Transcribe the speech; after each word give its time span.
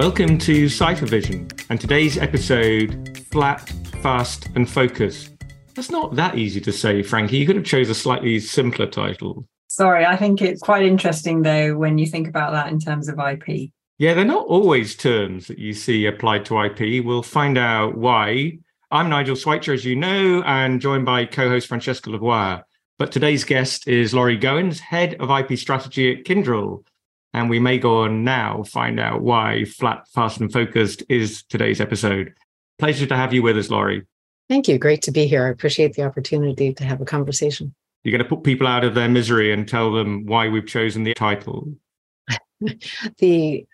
Welcome 0.00 0.38
to 0.38 0.64
Ciphervision, 0.64 1.62
and 1.68 1.78
today's 1.78 2.16
episode 2.16 3.22
Flat, 3.30 3.68
Fast, 4.00 4.48
and 4.54 4.66
Focus. 4.66 5.28
That's 5.74 5.90
not 5.90 6.16
that 6.16 6.38
easy 6.38 6.58
to 6.62 6.72
say, 6.72 7.02
Frankie. 7.02 7.36
You 7.36 7.46
could 7.46 7.56
have 7.56 7.66
chose 7.66 7.90
a 7.90 7.94
slightly 7.94 8.40
simpler 8.40 8.86
title. 8.86 9.46
Sorry, 9.68 10.06
I 10.06 10.16
think 10.16 10.40
it's 10.40 10.62
quite 10.62 10.86
interesting 10.86 11.42
though 11.42 11.76
when 11.76 11.98
you 11.98 12.06
think 12.06 12.28
about 12.28 12.52
that 12.52 12.68
in 12.68 12.80
terms 12.80 13.10
of 13.10 13.18
IP. 13.18 13.72
Yeah, 13.98 14.14
they're 14.14 14.24
not 14.24 14.46
always 14.46 14.96
terms 14.96 15.48
that 15.48 15.58
you 15.58 15.74
see 15.74 16.06
applied 16.06 16.46
to 16.46 16.64
IP. 16.64 17.04
We'll 17.04 17.22
find 17.22 17.58
out 17.58 17.94
why. 17.94 18.56
I'm 18.90 19.10
Nigel 19.10 19.36
Swycher, 19.36 19.74
as 19.74 19.84
you 19.84 19.96
know, 19.96 20.42
and 20.46 20.80
joined 20.80 21.04
by 21.04 21.26
co-host 21.26 21.68
Francesca 21.68 22.08
Lavoie. 22.08 22.62
But 22.98 23.12
today's 23.12 23.44
guest 23.44 23.86
is 23.86 24.14
Lorie 24.14 24.38
Goins, 24.38 24.78
head 24.78 25.16
of 25.20 25.28
IP 25.28 25.58
strategy 25.58 26.10
at 26.16 26.24
Kyndryl. 26.24 26.84
And 27.32 27.48
we 27.48 27.60
may 27.60 27.78
go 27.78 28.02
on 28.02 28.24
now 28.24 28.64
find 28.64 28.98
out 28.98 29.22
why 29.22 29.64
flat, 29.64 30.08
fast, 30.08 30.40
and 30.40 30.52
focused 30.52 31.02
is 31.08 31.44
today's 31.44 31.80
episode. 31.80 32.34
Pleasure 32.78 33.06
to 33.06 33.16
have 33.16 33.32
you 33.32 33.42
with 33.42 33.56
us, 33.56 33.70
Lorie. 33.70 34.06
Thank 34.48 34.66
you. 34.66 34.78
Great 34.78 35.02
to 35.02 35.12
be 35.12 35.26
here. 35.26 35.46
I 35.46 35.50
appreciate 35.50 35.94
the 35.94 36.02
opportunity 36.02 36.74
to 36.74 36.84
have 36.84 37.00
a 37.00 37.04
conversation. 37.04 37.72
You're 38.02 38.16
going 38.16 38.24
to 38.24 38.28
put 38.28 38.42
people 38.42 38.66
out 38.66 38.82
of 38.82 38.94
their 38.94 39.08
misery 39.08 39.52
and 39.52 39.68
tell 39.68 39.92
them 39.92 40.26
why 40.26 40.48
we've 40.48 40.66
chosen 40.66 41.04
the 41.04 41.14
title. 41.14 41.72
the 43.18 43.66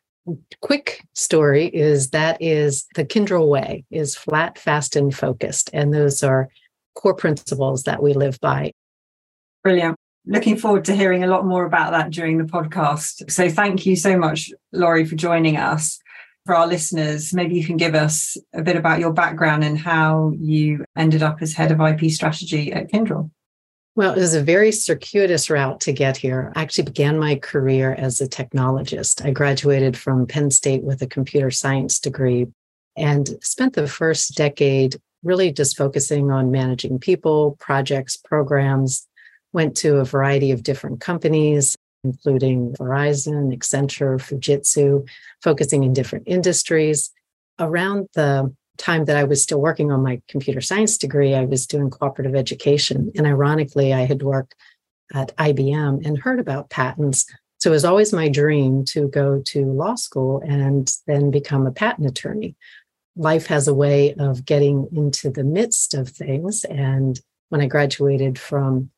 quick 0.60 1.06
story 1.14 1.66
is 1.66 2.10
that 2.10 2.42
is 2.42 2.86
the 2.94 3.04
Kyndryl 3.04 3.48
way 3.48 3.84
is 3.90 4.16
flat, 4.16 4.58
fast, 4.58 4.96
and 4.96 5.14
focused. 5.14 5.70
And 5.72 5.94
those 5.94 6.22
are 6.22 6.48
core 6.94 7.14
principles 7.14 7.84
that 7.84 8.02
we 8.02 8.12
live 8.12 8.38
by. 8.40 8.72
Brilliant 9.62 9.96
looking 10.26 10.56
forward 10.56 10.84
to 10.86 10.96
hearing 10.96 11.22
a 11.22 11.28
lot 11.28 11.46
more 11.46 11.64
about 11.64 11.92
that 11.92 12.10
during 12.10 12.38
the 12.38 12.44
podcast. 12.44 13.30
So 13.30 13.48
thank 13.48 13.86
you 13.86 13.96
so 13.96 14.18
much, 14.18 14.50
Lorie, 14.72 15.06
for 15.06 15.16
joining 15.16 15.56
us. 15.56 15.98
For 16.44 16.54
our 16.54 16.66
listeners, 16.66 17.34
maybe 17.34 17.56
you 17.56 17.64
can 17.64 17.76
give 17.76 17.96
us 17.96 18.36
a 18.54 18.62
bit 18.62 18.76
about 18.76 19.00
your 19.00 19.12
background 19.12 19.64
and 19.64 19.76
how 19.76 20.32
you 20.38 20.84
ended 20.96 21.22
up 21.22 21.42
as 21.42 21.54
head 21.54 21.72
of 21.72 21.80
IP 21.80 22.10
strategy 22.10 22.72
at 22.72 22.90
Kyndryl. 22.90 23.30
Well, 23.96 24.12
it 24.12 24.20
was 24.20 24.34
a 24.34 24.42
very 24.42 24.72
circuitous 24.72 25.48
route 25.48 25.80
to 25.80 25.92
get 25.92 26.18
here. 26.18 26.52
I 26.54 26.62
actually 26.62 26.84
began 26.84 27.18
my 27.18 27.36
career 27.36 27.94
as 27.94 28.20
a 28.20 28.28
technologist. 28.28 29.24
I 29.24 29.30
graduated 29.30 29.96
from 29.96 30.26
Penn 30.26 30.50
State 30.50 30.82
with 30.84 31.02
a 31.02 31.06
computer 31.06 31.50
science 31.50 31.98
degree 31.98 32.46
and 32.96 33.36
spent 33.42 33.74
the 33.74 33.88
first 33.88 34.36
decade 34.36 35.00
really 35.24 35.50
just 35.50 35.76
focusing 35.76 36.30
on 36.30 36.50
managing 36.50 36.98
people, 36.98 37.56
projects, 37.58 38.16
programs, 38.16 39.08
went 39.56 39.74
to 39.74 39.96
a 39.96 40.04
variety 40.04 40.50
of 40.50 40.62
different 40.62 41.00
companies, 41.00 41.74
including 42.04 42.74
Verizon, 42.74 43.56
Accenture, 43.56 44.20
Fujitsu, 44.20 45.08
focusing 45.42 45.82
in 45.82 45.94
different 45.94 46.24
industries. 46.28 47.10
Around 47.58 48.06
the 48.12 48.54
time 48.76 49.06
that 49.06 49.16
I 49.16 49.24
was 49.24 49.42
still 49.42 49.62
working 49.62 49.90
on 49.90 50.02
my 50.02 50.20
computer 50.28 50.60
science 50.60 50.98
degree, 50.98 51.34
I 51.34 51.46
was 51.46 51.66
doing 51.66 51.88
cooperative 51.88 52.34
education. 52.34 53.10
And 53.16 53.26
ironically, 53.26 53.94
I 53.94 54.04
had 54.04 54.22
worked 54.22 54.54
at 55.14 55.34
IBM 55.38 56.04
and 56.04 56.18
heard 56.18 56.38
about 56.38 56.68
patents. 56.68 57.24
So 57.56 57.70
it 57.70 57.78
was 57.78 57.86
always 57.86 58.12
my 58.12 58.28
dream 58.28 58.84
to 58.92 59.08
go 59.08 59.40
to 59.52 59.64
law 59.64 59.94
school 59.94 60.42
and 60.46 60.94
then 61.06 61.30
become 61.30 61.66
a 61.66 61.72
patent 61.72 62.06
attorney. 62.06 62.56
Life 63.16 63.46
has 63.46 63.66
a 63.66 63.74
way 63.74 64.12
of 64.18 64.44
getting 64.44 64.86
into 64.92 65.30
the 65.30 65.44
midst 65.44 65.94
of 65.94 66.10
things. 66.10 66.64
And 66.64 67.18
when 67.48 67.62
I 67.62 67.68
graduated 67.68 68.38
from 68.38 68.90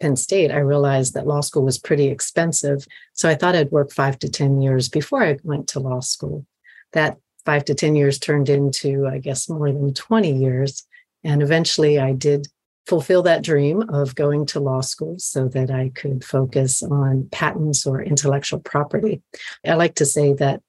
Penn 0.00 0.16
State, 0.16 0.50
I 0.50 0.58
realized 0.58 1.14
that 1.14 1.26
law 1.26 1.40
school 1.40 1.64
was 1.64 1.78
pretty 1.78 2.08
expensive. 2.08 2.86
So 3.12 3.28
I 3.28 3.34
thought 3.34 3.54
I'd 3.54 3.70
work 3.70 3.92
five 3.92 4.18
to 4.20 4.28
10 4.28 4.60
years 4.60 4.88
before 4.88 5.22
I 5.22 5.38
went 5.42 5.68
to 5.68 5.80
law 5.80 6.00
school. 6.00 6.46
That 6.92 7.18
five 7.44 7.64
to 7.66 7.74
10 7.74 7.96
years 7.96 8.18
turned 8.18 8.48
into, 8.48 9.06
I 9.06 9.18
guess, 9.18 9.48
more 9.48 9.70
than 9.70 9.94
20 9.94 10.32
years. 10.32 10.86
And 11.22 11.42
eventually 11.42 11.98
I 11.98 12.12
did 12.12 12.46
fulfill 12.86 13.22
that 13.22 13.42
dream 13.42 13.82
of 13.90 14.14
going 14.14 14.46
to 14.46 14.60
law 14.60 14.80
school 14.80 15.18
so 15.18 15.48
that 15.48 15.70
I 15.70 15.90
could 15.94 16.24
focus 16.24 16.82
on 16.82 17.28
patents 17.30 17.86
or 17.86 18.02
intellectual 18.02 18.60
property. 18.60 19.22
I 19.66 19.74
like 19.74 19.94
to 19.96 20.06
say 20.06 20.32
that 20.34 20.62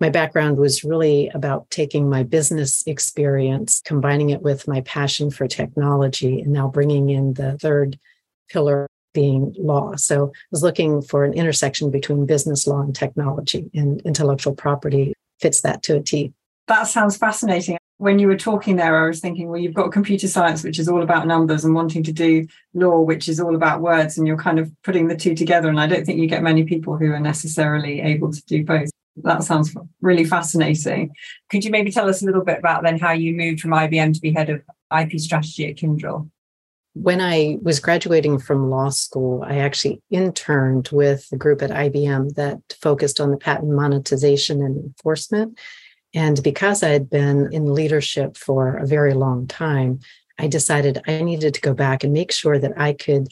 my 0.00 0.08
background 0.08 0.56
was 0.56 0.82
really 0.82 1.28
about 1.28 1.70
taking 1.70 2.10
my 2.10 2.24
business 2.24 2.82
experience, 2.86 3.80
combining 3.84 4.30
it 4.30 4.42
with 4.42 4.66
my 4.66 4.80
passion 4.80 5.30
for 5.30 5.46
technology, 5.46 6.40
and 6.40 6.52
now 6.52 6.66
bringing 6.66 7.10
in 7.10 7.34
the 7.34 7.56
third 7.58 7.98
pillar 8.52 8.86
being 9.14 9.54
law. 9.58 9.94
So 9.96 10.26
I 10.26 10.38
was 10.50 10.62
looking 10.62 11.02
for 11.02 11.24
an 11.24 11.34
intersection 11.34 11.90
between 11.90 12.26
business 12.26 12.66
law 12.66 12.80
and 12.80 12.94
technology, 12.94 13.70
and 13.74 14.00
intellectual 14.02 14.54
property 14.54 15.12
fits 15.40 15.60
that 15.62 15.82
to 15.84 15.96
a 15.96 16.02
T. 16.02 16.32
That 16.68 16.84
sounds 16.84 17.16
fascinating. 17.16 17.78
When 17.98 18.18
you 18.18 18.26
were 18.26 18.36
talking 18.36 18.76
there, 18.76 19.04
I 19.04 19.06
was 19.06 19.20
thinking, 19.20 19.48
well, 19.48 19.60
you've 19.60 19.74
got 19.74 19.92
computer 19.92 20.26
science, 20.26 20.64
which 20.64 20.78
is 20.78 20.88
all 20.88 21.02
about 21.02 21.26
numbers, 21.26 21.64
and 21.64 21.74
wanting 21.74 22.02
to 22.04 22.12
do 22.12 22.46
law, 22.74 23.00
which 23.00 23.28
is 23.28 23.38
all 23.38 23.54
about 23.54 23.80
words, 23.80 24.18
and 24.18 24.26
you're 24.26 24.36
kind 24.36 24.58
of 24.58 24.72
putting 24.82 25.08
the 25.08 25.16
two 25.16 25.34
together. 25.34 25.68
And 25.68 25.80
I 25.80 25.86
don't 25.86 26.04
think 26.04 26.18
you 26.18 26.26
get 26.26 26.42
many 26.42 26.64
people 26.64 26.96
who 26.96 27.12
are 27.12 27.20
necessarily 27.20 28.00
able 28.00 28.32
to 28.32 28.44
do 28.46 28.64
both. 28.64 28.90
That 29.16 29.44
sounds 29.44 29.76
really 30.00 30.24
fascinating. 30.24 31.12
Could 31.50 31.64
you 31.64 31.70
maybe 31.70 31.92
tell 31.92 32.08
us 32.08 32.22
a 32.22 32.26
little 32.26 32.44
bit 32.44 32.58
about 32.58 32.82
then 32.82 32.98
how 32.98 33.12
you 33.12 33.34
moved 33.34 33.60
from 33.60 33.72
IBM 33.72 34.14
to 34.14 34.20
be 34.20 34.32
head 34.32 34.48
of 34.48 34.62
IP 34.98 35.20
strategy 35.20 35.68
at 35.68 35.76
Kyndryl? 35.76 36.30
When 36.94 37.20
I 37.20 37.58
was 37.62 37.80
graduating 37.80 38.38
from 38.38 38.68
law 38.68 38.90
school, 38.90 39.42
I 39.46 39.58
actually 39.58 40.02
interned 40.10 40.90
with 40.92 41.26
a 41.32 41.36
group 41.36 41.62
at 41.62 41.70
IBM 41.70 42.34
that 42.34 42.58
focused 42.80 43.20
on 43.20 43.30
the 43.30 43.38
patent 43.38 43.72
monetization 43.72 44.62
and 44.62 44.76
enforcement. 44.76 45.58
And 46.14 46.42
because 46.42 46.82
I 46.82 46.88
had 46.88 47.08
been 47.08 47.50
in 47.52 47.72
leadership 47.72 48.36
for 48.36 48.76
a 48.76 48.86
very 48.86 49.14
long 49.14 49.46
time, 49.46 50.00
I 50.38 50.48
decided 50.48 51.02
I 51.06 51.22
needed 51.22 51.54
to 51.54 51.60
go 51.60 51.72
back 51.72 52.04
and 52.04 52.12
make 52.12 52.32
sure 52.32 52.58
that 52.58 52.78
I 52.78 52.92
could 52.92 53.28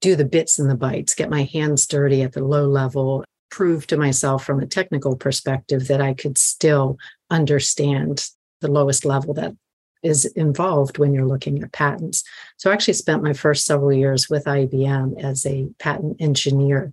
do 0.00 0.14
the 0.14 0.24
bits 0.24 0.58
and 0.58 0.70
the 0.70 0.76
bytes, 0.76 1.16
get 1.16 1.30
my 1.30 1.42
hands 1.42 1.86
dirty 1.86 2.22
at 2.22 2.32
the 2.32 2.44
low 2.44 2.66
level, 2.66 3.24
prove 3.50 3.86
to 3.88 3.96
myself 3.96 4.44
from 4.44 4.60
a 4.60 4.66
technical 4.66 5.16
perspective 5.16 5.88
that 5.88 6.00
I 6.00 6.14
could 6.14 6.38
still 6.38 6.96
understand 7.28 8.28
the 8.60 8.70
lowest 8.70 9.04
level 9.04 9.34
that 9.34 9.52
is 10.02 10.24
involved 10.26 10.98
when 10.98 11.12
you're 11.12 11.26
looking 11.26 11.62
at 11.62 11.72
patents. 11.72 12.24
So 12.56 12.70
I 12.70 12.72
actually 12.72 12.94
spent 12.94 13.22
my 13.22 13.32
first 13.32 13.66
several 13.66 13.92
years 13.92 14.28
with 14.28 14.44
IBM 14.44 15.22
as 15.22 15.44
a 15.46 15.68
patent 15.78 16.16
engineer, 16.20 16.92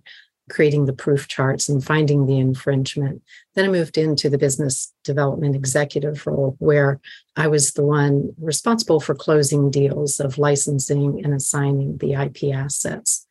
creating 0.50 0.86
the 0.86 0.92
proof 0.92 1.28
charts 1.28 1.68
and 1.68 1.84
finding 1.84 2.26
the 2.26 2.38
infringement. 2.38 3.22
Then 3.54 3.66
I 3.66 3.68
moved 3.68 3.98
into 3.98 4.30
the 4.30 4.38
business 4.38 4.92
development 5.04 5.54
executive 5.54 6.26
role, 6.26 6.56
where 6.58 7.00
I 7.36 7.48
was 7.48 7.72
the 7.72 7.84
one 7.84 8.34
responsible 8.40 9.00
for 9.00 9.14
closing 9.14 9.70
deals 9.70 10.20
of 10.20 10.38
licensing 10.38 11.24
and 11.24 11.34
assigning 11.34 11.98
the 11.98 12.14
IP 12.14 12.54
assets. 12.54 13.26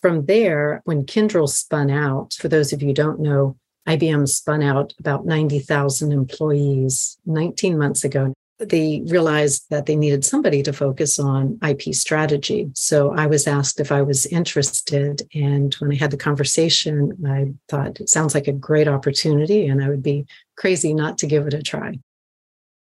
From 0.00 0.26
there, 0.26 0.82
when 0.84 1.04
Kyndryl 1.04 1.48
spun 1.48 1.90
out, 1.90 2.34
for 2.34 2.48
those 2.48 2.72
of 2.72 2.82
you 2.82 2.88
who 2.88 2.94
don't 2.94 3.20
know, 3.20 3.56
IBM 3.88 4.28
spun 4.28 4.62
out 4.62 4.92
about 5.00 5.24
90,000 5.24 6.12
employees 6.12 7.16
19 7.24 7.78
months 7.78 8.04
ago 8.04 8.34
they 8.58 9.02
realized 9.06 9.66
that 9.70 9.86
they 9.86 9.94
needed 9.94 10.24
somebody 10.24 10.62
to 10.64 10.72
focus 10.72 11.18
on 11.18 11.58
IP 11.66 11.94
strategy. 11.94 12.70
So 12.74 13.14
I 13.14 13.26
was 13.26 13.46
asked 13.46 13.78
if 13.78 13.92
I 13.92 14.02
was 14.02 14.26
interested. 14.26 15.22
And 15.34 15.74
when 15.74 15.92
I 15.92 15.94
had 15.94 16.10
the 16.10 16.16
conversation, 16.16 17.12
I 17.26 17.52
thought 17.68 18.00
it 18.00 18.08
sounds 18.08 18.34
like 18.34 18.48
a 18.48 18.52
great 18.52 18.88
opportunity 18.88 19.66
and 19.66 19.82
I 19.82 19.88
would 19.88 20.02
be 20.02 20.26
crazy 20.56 20.92
not 20.92 21.18
to 21.18 21.26
give 21.26 21.46
it 21.46 21.54
a 21.54 21.62
try. 21.62 21.98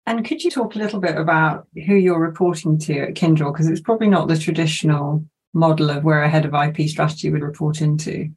And 0.07 0.25
could 0.25 0.43
you 0.43 0.51
talk 0.51 0.77
a 0.77 0.79
little 0.79 1.01
bit 1.01 1.17
about 1.17 1.67
who 1.87 1.95
you're 1.95 2.21
reporting 2.21 2.79
to 2.81 3.01
at 3.01 3.15
Kyndryl? 3.15 3.53
Because 3.53 3.69
it's 3.69 3.81
probably 3.81 4.09
not 4.09 4.29
the 4.29 4.39
traditional 4.39 5.25
model 5.53 5.91
of 5.91 6.05
where 6.05 6.23
a 6.23 6.29
head 6.29 6.47
of 6.47 6.55
IP 6.55 6.89
strategy 6.89 7.31
would 7.31 7.43
report 7.43 7.81
into. 7.81 8.31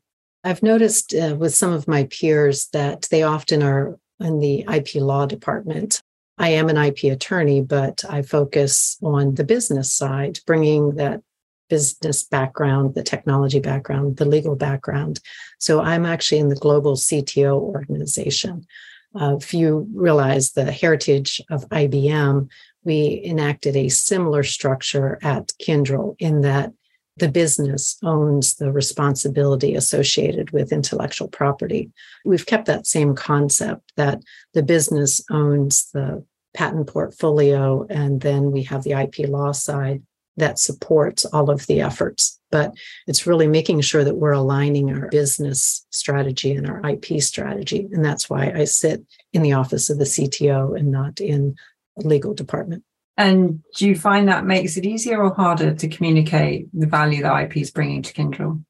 I've 0.43 0.63
noticed 0.63 1.13
uh, 1.13 1.35
with 1.37 1.53
some 1.53 1.71
of 1.71 1.87
my 1.87 2.05
peers 2.05 2.69
that 2.73 3.07
they 3.11 3.23
often 3.23 3.61
are 3.61 3.99
in 4.19 4.39
the 4.39 4.65
IP 4.73 4.95
law 4.95 5.25
department. 5.25 6.01
I 6.39 6.49
am 6.49 6.69
an 6.69 6.77
IP 6.77 7.03
attorney, 7.03 7.61
but 7.61 8.03
I 8.09 8.21
focus 8.21 8.97
on 9.03 9.35
the 9.35 9.43
business 9.43 9.93
side, 9.93 10.39
bringing 10.47 10.95
that 10.95 11.21
business 11.69 12.23
background, 12.23 12.95
the 12.95 13.03
technology 13.03 13.59
background, 13.59 14.17
the 14.17 14.25
legal 14.25 14.55
background. 14.55 15.19
So 15.59 15.81
I'm 15.81 16.05
actually 16.05 16.39
in 16.39 16.49
the 16.49 16.55
global 16.55 16.95
CTO 16.95 17.59
organization. 17.59 18.65
Uh, 19.13 19.35
if 19.35 19.53
you 19.53 19.87
realize 19.93 20.51
the 20.51 20.71
heritage 20.71 21.41
of 21.49 21.67
IBM, 21.69 22.47
we 22.83 23.21
enacted 23.25 23.75
a 23.75 23.89
similar 23.89 24.43
structure 24.43 25.19
at 25.21 25.51
Kyndryl 25.61 26.15
in 26.19 26.41
that 26.41 26.71
the 27.19 27.29
business 27.29 27.97
owns 28.03 28.55
the 28.55 28.71
responsibility 28.71 29.75
associated 29.75 30.51
with 30.51 30.71
intellectual 30.71 31.27
property. 31.27 31.91
We've 32.25 32.45
kept 32.45 32.65
that 32.65 32.87
same 32.87 33.15
concept 33.15 33.93
that 33.95 34.21
the 34.53 34.63
business 34.63 35.21
owns 35.29 35.89
the 35.91 36.25
patent 36.53 36.87
portfolio, 36.87 37.85
and 37.89 38.21
then 38.21 38.51
we 38.51 38.63
have 38.63 38.83
the 38.83 38.93
IP 38.93 39.29
law 39.29 39.51
side 39.51 40.01
that 40.37 40.57
supports 40.57 41.25
all 41.25 41.49
of 41.49 41.67
the 41.67 41.81
efforts. 41.81 42.39
But 42.51 42.73
it's 43.05 43.27
really 43.27 43.47
making 43.47 43.81
sure 43.81 44.03
that 44.03 44.15
we're 44.15 44.31
aligning 44.31 44.89
our 44.89 45.07
business 45.09 45.85
strategy 45.91 46.53
and 46.53 46.67
our 46.67 46.81
IP 46.89 47.21
strategy. 47.21 47.87
And 47.91 48.03
that's 48.03 48.29
why 48.29 48.51
I 48.55 48.63
sit 48.63 49.03
in 49.33 49.43
the 49.43 49.53
office 49.53 49.89
of 49.89 49.99
the 49.99 50.05
CTO 50.05 50.77
and 50.77 50.91
not 50.91 51.19
in 51.19 51.55
a 52.03 52.07
legal 52.07 52.33
department. 52.33 52.83
And 53.19 53.61
do 53.75 53.85
you 53.85 53.97
find 53.97 54.29
that 54.29 54.45
makes 54.45 54.77
it 54.77 54.85
easier 54.85 55.21
or 55.21 55.33
harder 55.33 55.73
to 55.73 55.87
communicate 55.89 56.69
the 56.73 56.87
value 56.87 57.21
that 57.21 57.43
IP 57.43 57.57
is 57.57 57.69
bringing 57.69 58.01
to 58.01 58.13
Kyndryl? 58.13 58.63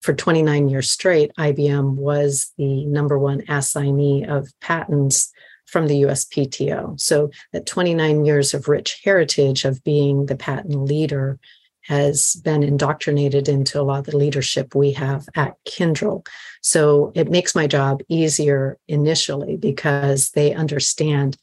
For 0.00 0.14
29 0.14 0.68
years 0.68 0.92
straight, 0.92 1.32
IBM 1.36 1.96
was 1.96 2.52
the 2.56 2.84
number 2.84 3.18
one 3.18 3.42
assignee 3.48 4.24
of 4.24 4.48
patents 4.60 5.32
from 5.66 5.88
the 5.88 6.02
USPTO. 6.02 7.00
So 7.00 7.30
that 7.52 7.66
29 7.66 8.24
years 8.24 8.54
of 8.54 8.68
rich 8.68 9.00
heritage 9.02 9.64
of 9.64 9.82
being 9.82 10.26
the 10.26 10.36
patent 10.36 10.84
leader 10.84 11.40
has 11.82 12.36
been 12.44 12.62
indoctrinated 12.62 13.48
into 13.48 13.80
a 13.80 13.82
lot 13.82 13.98
of 13.98 14.06
the 14.06 14.16
leadership 14.16 14.76
we 14.76 14.92
have 14.92 15.26
at 15.34 15.56
Kyndryl. 15.68 16.24
So 16.62 17.10
it 17.16 17.28
makes 17.28 17.56
my 17.56 17.66
job 17.66 18.02
easier 18.08 18.78
initially 18.86 19.56
because 19.56 20.30
they 20.30 20.54
understand 20.54 21.36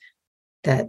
that 0.63 0.87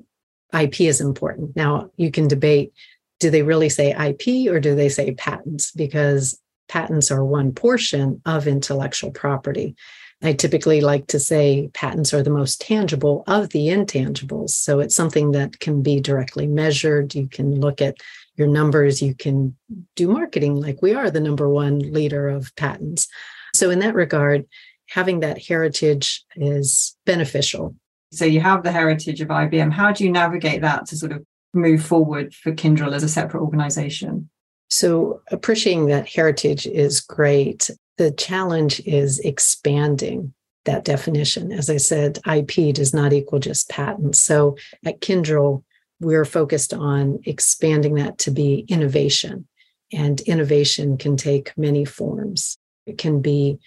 IP 0.52 0.82
is 0.82 1.00
important. 1.00 1.56
Now 1.56 1.90
you 1.96 2.10
can 2.10 2.28
debate 2.28 2.72
do 3.20 3.30
they 3.30 3.42
really 3.42 3.68
say 3.68 3.92
IP 3.92 4.52
or 4.52 4.58
do 4.58 4.74
they 4.74 4.88
say 4.88 5.12
patents? 5.12 5.70
Because 5.70 6.40
patents 6.68 7.10
are 7.12 7.24
one 7.24 7.52
portion 7.52 8.20
of 8.26 8.48
intellectual 8.48 9.12
property. 9.12 9.76
I 10.24 10.32
typically 10.32 10.80
like 10.80 11.06
to 11.08 11.20
say 11.20 11.70
patents 11.72 12.12
are 12.12 12.22
the 12.22 12.30
most 12.30 12.60
tangible 12.60 13.22
of 13.26 13.50
the 13.50 13.68
intangibles. 13.68 14.50
So 14.50 14.80
it's 14.80 14.94
something 14.94 15.32
that 15.32 15.60
can 15.60 15.82
be 15.82 16.00
directly 16.00 16.46
measured. 16.46 17.14
You 17.14 17.28
can 17.28 17.60
look 17.60 17.80
at 17.80 17.96
your 18.36 18.48
numbers, 18.48 19.02
you 19.02 19.14
can 19.14 19.56
do 19.94 20.08
marketing 20.08 20.56
like 20.56 20.80
we 20.80 20.94
are 20.94 21.10
the 21.10 21.20
number 21.20 21.48
one 21.48 21.78
leader 21.78 22.28
of 22.28 22.54
patents. 22.56 23.08
So, 23.54 23.70
in 23.70 23.80
that 23.80 23.94
regard, 23.94 24.46
having 24.88 25.20
that 25.20 25.42
heritage 25.42 26.24
is 26.34 26.96
beneficial. 27.04 27.76
So, 28.12 28.24
you 28.24 28.40
have 28.40 28.62
the 28.62 28.72
heritage 28.72 29.20
of 29.20 29.28
IBM. 29.28 29.72
How 29.72 29.92
do 29.92 30.04
you 30.04 30.12
navigate 30.12 30.60
that 30.62 30.86
to 30.86 30.96
sort 30.96 31.12
of 31.12 31.24
move 31.54 31.84
forward 31.84 32.34
for 32.34 32.52
Kyndryl 32.52 32.94
as 32.94 33.02
a 33.02 33.08
separate 33.08 33.42
organization? 33.42 34.28
So, 34.68 35.22
appreciating 35.30 35.86
that 35.86 36.08
heritage 36.08 36.66
is 36.66 37.00
great. 37.00 37.70
The 37.98 38.10
challenge 38.10 38.80
is 38.80 39.18
expanding 39.20 40.34
that 40.64 40.84
definition. 40.84 41.52
As 41.52 41.68
I 41.68 41.76
said, 41.76 42.18
IP 42.30 42.74
does 42.74 42.94
not 42.94 43.12
equal 43.12 43.38
just 43.38 43.68
patents. 43.68 44.20
So 44.20 44.56
at 44.84 45.00
Kyndryl, 45.00 45.64
we're 46.00 46.24
focused 46.24 46.72
on 46.72 47.20
expanding 47.24 47.94
that 47.94 48.18
to 48.18 48.30
be 48.30 48.64
innovation. 48.68 49.46
And 49.92 50.20
innovation 50.22 50.96
can 50.96 51.16
take 51.16 51.56
many 51.56 51.84
forms. 51.84 52.58
It 52.86 52.98
can 52.98 53.20
be 53.20 53.58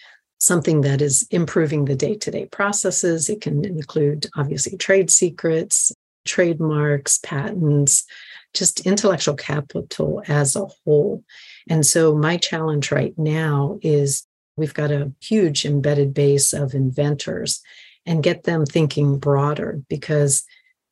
something 0.45 0.81
that 0.81 1.01
is 1.01 1.27
improving 1.31 1.85
the 1.85 1.95
day 1.95 2.15
to 2.15 2.31
day 2.31 2.45
processes. 2.45 3.29
It 3.29 3.41
can 3.41 3.65
include, 3.65 4.27
obviously, 4.35 4.77
trade 4.77 5.09
secrets, 5.09 5.91
trademarks, 6.23 7.17
patents, 7.17 8.05
just 8.53 8.85
intellectual 8.85 9.35
capital 9.35 10.21
as 10.27 10.55
a 10.55 10.65
whole. 10.65 11.23
And 11.67 11.85
so, 11.85 12.15
my 12.15 12.37
challenge 12.37 12.91
right 12.91 13.17
now 13.17 13.79
is 13.81 14.27
we've 14.55 14.73
got 14.73 14.91
a 14.91 15.11
huge 15.19 15.65
embedded 15.65 16.13
base 16.13 16.53
of 16.53 16.73
inventors 16.75 17.61
and 18.05 18.23
get 18.23 18.43
them 18.43 18.65
thinking 18.65 19.17
broader 19.17 19.81
because, 19.89 20.43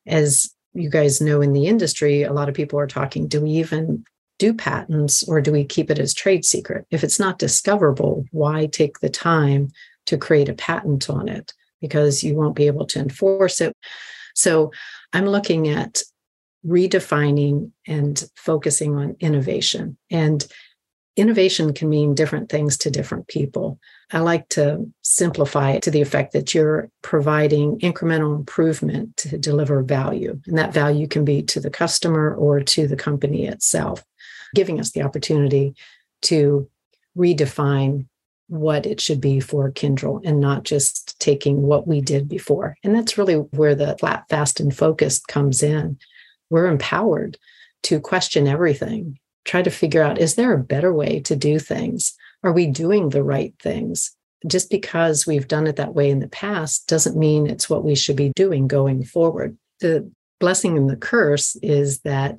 as 0.04 0.52
you 0.74 0.90
guys 0.90 1.20
know 1.20 1.40
in 1.40 1.52
the 1.52 1.68
industry, 1.68 2.24
a 2.24 2.32
lot 2.32 2.48
of 2.48 2.56
people 2.56 2.80
are 2.80 2.88
talking 2.88 3.28
do 3.28 3.40
we 3.40 3.50
even 3.50 4.04
do 4.44 4.52
patents 4.52 5.26
or 5.26 5.40
do 5.40 5.50
we 5.50 5.64
keep 5.64 5.90
it 5.90 5.98
as 5.98 6.12
trade 6.12 6.44
secret? 6.44 6.86
If 6.90 7.02
it's 7.02 7.18
not 7.18 7.38
discoverable, 7.38 8.26
why 8.30 8.66
take 8.66 8.98
the 8.98 9.08
time 9.08 9.70
to 10.04 10.18
create 10.18 10.50
a 10.50 10.54
patent 10.54 11.08
on 11.08 11.28
it? 11.28 11.54
Because 11.80 12.22
you 12.22 12.34
won't 12.34 12.54
be 12.54 12.66
able 12.66 12.84
to 12.88 12.98
enforce 12.98 13.62
it. 13.62 13.74
So 14.34 14.70
I'm 15.14 15.24
looking 15.26 15.68
at 15.68 16.02
redefining 16.66 17.70
and 17.86 18.22
focusing 18.36 18.96
on 18.96 19.16
innovation. 19.20 19.96
And 20.10 20.46
innovation 21.16 21.72
can 21.72 21.88
mean 21.88 22.14
different 22.14 22.50
things 22.50 22.76
to 22.78 22.90
different 22.90 23.28
people. 23.28 23.78
I 24.12 24.18
like 24.18 24.48
to 24.50 24.90
simplify 25.02 25.70
it 25.70 25.82
to 25.84 25.90
the 25.90 26.02
effect 26.02 26.32
that 26.32 26.54
you're 26.54 26.90
providing 27.02 27.78
incremental 27.78 28.34
improvement 28.36 29.16
to 29.18 29.38
deliver 29.38 29.82
value. 29.82 30.40
And 30.46 30.58
that 30.58 30.74
value 30.74 31.06
can 31.06 31.24
be 31.24 31.42
to 31.44 31.60
the 31.60 31.70
customer 31.70 32.34
or 32.34 32.60
to 32.60 32.86
the 32.86 32.96
company 32.96 33.46
itself, 33.46 34.04
giving 34.54 34.80
us 34.80 34.92
the 34.92 35.02
opportunity 35.02 35.74
to 36.22 36.68
redefine 37.16 38.06
what 38.48 38.86
it 38.86 39.00
should 39.00 39.20
be 39.20 39.40
for 39.40 39.70
Kyndryl 39.70 40.20
and 40.24 40.38
not 40.38 40.64
just 40.64 41.18
taking 41.18 41.62
what 41.62 41.86
we 41.86 42.00
did 42.00 42.28
before. 42.28 42.76
And 42.84 42.94
that's 42.94 43.18
really 43.18 43.36
where 43.36 43.74
the 43.74 43.96
flat, 43.98 44.24
fast, 44.28 44.60
and 44.60 44.76
focused 44.76 45.28
comes 45.28 45.62
in 45.62 45.98
we're 46.50 46.66
empowered 46.66 47.36
to 47.84 48.00
question 48.00 48.46
everything, 48.46 49.18
try 49.44 49.62
to 49.62 49.70
figure 49.70 50.02
out 50.02 50.20
is 50.20 50.36
there 50.36 50.52
a 50.52 50.62
better 50.62 50.92
way 50.92 51.20
to 51.20 51.36
do 51.36 51.58
things? 51.58 52.14
Are 52.42 52.52
we 52.52 52.66
doing 52.66 53.08
the 53.08 53.22
right 53.22 53.54
things? 53.60 54.14
Just 54.46 54.70
because 54.70 55.26
we've 55.26 55.48
done 55.48 55.66
it 55.66 55.76
that 55.76 55.94
way 55.94 56.10
in 56.10 56.20
the 56.20 56.28
past 56.28 56.86
doesn't 56.86 57.16
mean 57.16 57.46
it's 57.46 57.68
what 57.70 57.84
we 57.84 57.94
should 57.94 58.16
be 58.16 58.32
doing 58.36 58.68
going 58.68 59.04
forward. 59.04 59.56
The 59.80 60.10
blessing 60.38 60.76
and 60.76 60.88
the 60.88 60.96
curse 60.96 61.56
is 61.56 62.00
that 62.00 62.38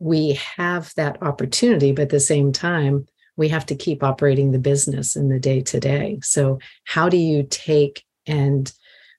we 0.00 0.32
have 0.56 0.92
that 0.96 1.22
opportunity, 1.22 1.92
but 1.92 2.02
at 2.02 2.08
the 2.08 2.20
same 2.20 2.50
time, 2.50 3.06
we 3.36 3.48
have 3.48 3.66
to 3.66 3.76
keep 3.76 4.02
operating 4.02 4.50
the 4.50 4.58
business 4.58 5.14
in 5.14 5.28
the 5.28 5.38
day 5.38 5.62
to 5.62 5.78
day. 5.78 6.18
So, 6.22 6.58
how 6.84 7.08
do 7.08 7.16
you 7.16 7.46
take 7.48 8.04
and 8.26 8.72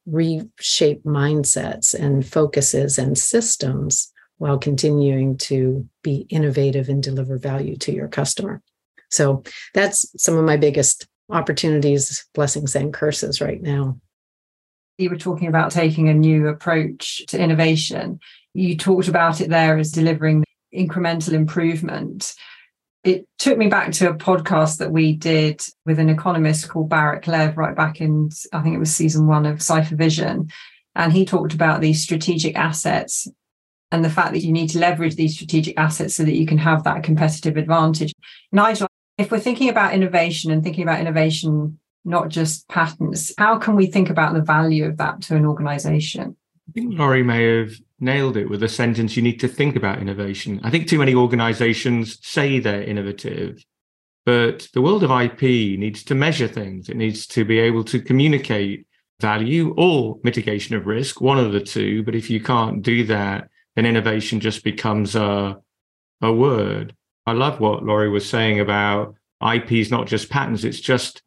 reshape 0.05 1.03
mindsets 1.03 1.93
and 1.93 2.25
focuses 2.25 2.97
and 2.97 3.17
systems 3.17 4.11
while 4.41 4.57
continuing 4.57 5.37
to 5.37 5.87
be 6.01 6.25
innovative 6.29 6.89
and 6.89 7.03
deliver 7.03 7.37
value 7.37 7.75
to 7.77 7.93
your 7.93 8.07
customer. 8.07 8.59
So 9.11 9.43
that's 9.75 10.05
some 10.17 10.35
of 10.35 10.43
my 10.43 10.57
biggest 10.57 11.05
opportunities, 11.29 12.25
blessings 12.33 12.75
and 12.75 12.91
curses 12.91 13.39
right 13.39 13.61
now. 13.61 13.99
You 14.97 15.11
were 15.11 15.17
talking 15.17 15.47
about 15.47 15.71
taking 15.71 16.09
a 16.09 16.13
new 16.15 16.47
approach 16.47 17.23
to 17.27 17.39
innovation. 17.39 18.19
You 18.55 18.75
talked 18.75 19.07
about 19.07 19.41
it 19.41 19.49
there 19.49 19.77
as 19.77 19.91
delivering 19.91 20.43
incremental 20.73 21.33
improvement 21.33 22.35
it 23.03 23.27
took 23.39 23.57
me 23.57 23.67
back 23.67 23.91
to 23.93 24.09
a 24.09 24.13
podcast 24.13 24.77
that 24.77 24.91
we 24.91 25.13
did 25.13 25.61
with 25.85 25.97
an 25.99 26.09
economist 26.09 26.69
called 26.69 26.89
Baruch 26.89 27.27
Lev 27.27 27.57
right 27.57 27.75
back 27.75 27.99
in, 27.99 28.29
I 28.53 28.61
think 28.61 28.75
it 28.75 28.79
was 28.79 28.95
season 28.95 29.27
one 29.27 29.45
of 29.45 29.61
Cipher 29.61 29.95
Vision. 29.95 30.49
And 30.95 31.11
he 31.11 31.25
talked 31.25 31.53
about 31.53 31.81
these 31.81 32.03
strategic 32.03 32.55
assets 32.55 33.27
and 33.91 34.05
the 34.05 34.09
fact 34.09 34.33
that 34.33 34.43
you 34.43 34.51
need 34.51 34.69
to 34.69 34.79
leverage 34.79 35.15
these 35.15 35.33
strategic 35.33 35.77
assets 35.79 36.15
so 36.15 36.23
that 36.23 36.35
you 36.35 36.45
can 36.45 36.59
have 36.59 36.83
that 36.83 37.03
competitive 37.03 37.57
advantage. 37.57 38.13
Nigel, 38.51 38.87
if 39.17 39.31
we're 39.31 39.39
thinking 39.39 39.69
about 39.69 39.93
innovation 39.93 40.51
and 40.51 40.63
thinking 40.63 40.83
about 40.83 40.99
innovation, 40.99 41.79
not 42.05 42.29
just 42.29 42.67
patents, 42.67 43.33
how 43.37 43.57
can 43.57 43.75
we 43.75 43.87
think 43.87 44.09
about 44.09 44.33
the 44.33 44.41
value 44.41 44.85
of 44.85 44.97
that 44.97 45.21
to 45.23 45.35
an 45.35 45.45
organization? 45.45 46.35
I 46.71 46.73
think 46.73 46.97
Lorie 46.97 47.21
may 47.21 47.57
have 47.57 47.73
nailed 47.99 48.37
it 48.37 48.49
with 48.49 48.63
a 48.63 48.69
sentence 48.69 49.17
you 49.17 49.21
need 49.21 49.41
to 49.41 49.49
think 49.49 49.75
about 49.75 49.99
innovation. 49.99 50.61
I 50.63 50.69
think 50.69 50.87
too 50.87 50.99
many 50.99 51.13
organizations 51.13 52.17
say 52.25 52.59
they're 52.59 52.81
innovative, 52.81 53.61
but 54.25 54.69
the 54.73 54.81
world 54.81 55.03
of 55.03 55.11
IP 55.11 55.41
needs 55.77 56.01
to 56.05 56.15
measure 56.15 56.47
things. 56.47 56.87
It 56.87 56.95
needs 56.95 57.27
to 57.27 57.43
be 57.43 57.59
able 57.59 57.83
to 57.83 57.99
communicate 57.99 58.87
value 59.19 59.73
or 59.75 60.21
mitigation 60.23 60.77
of 60.77 60.87
risk, 60.87 61.19
one 61.19 61.37
of 61.37 61.51
the 61.51 61.59
two. 61.59 62.03
But 62.03 62.15
if 62.15 62.29
you 62.29 62.39
can't 62.39 62.81
do 62.81 63.03
that, 63.07 63.49
then 63.75 63.85
innovation 63.85 64.39
just 64.39 64.63
becomes 64.63 65.13
a, 65.13 65.57
a 66.21 66.31
word. 66.31 66.95
I 67.25 67.33
love 67.33 67.59
what 67.59 67.83
Lorie 67.83 68.07
was 68.07 68.29
saying 68.29 68.61
about 68.61 69.15
IP 69.45 69.73
is 69.73 69.91
not 69.91 70.07
just 70.07 70.29
patents, 70.29 70.63
it's 70.63 70.79
just 70.79 71.21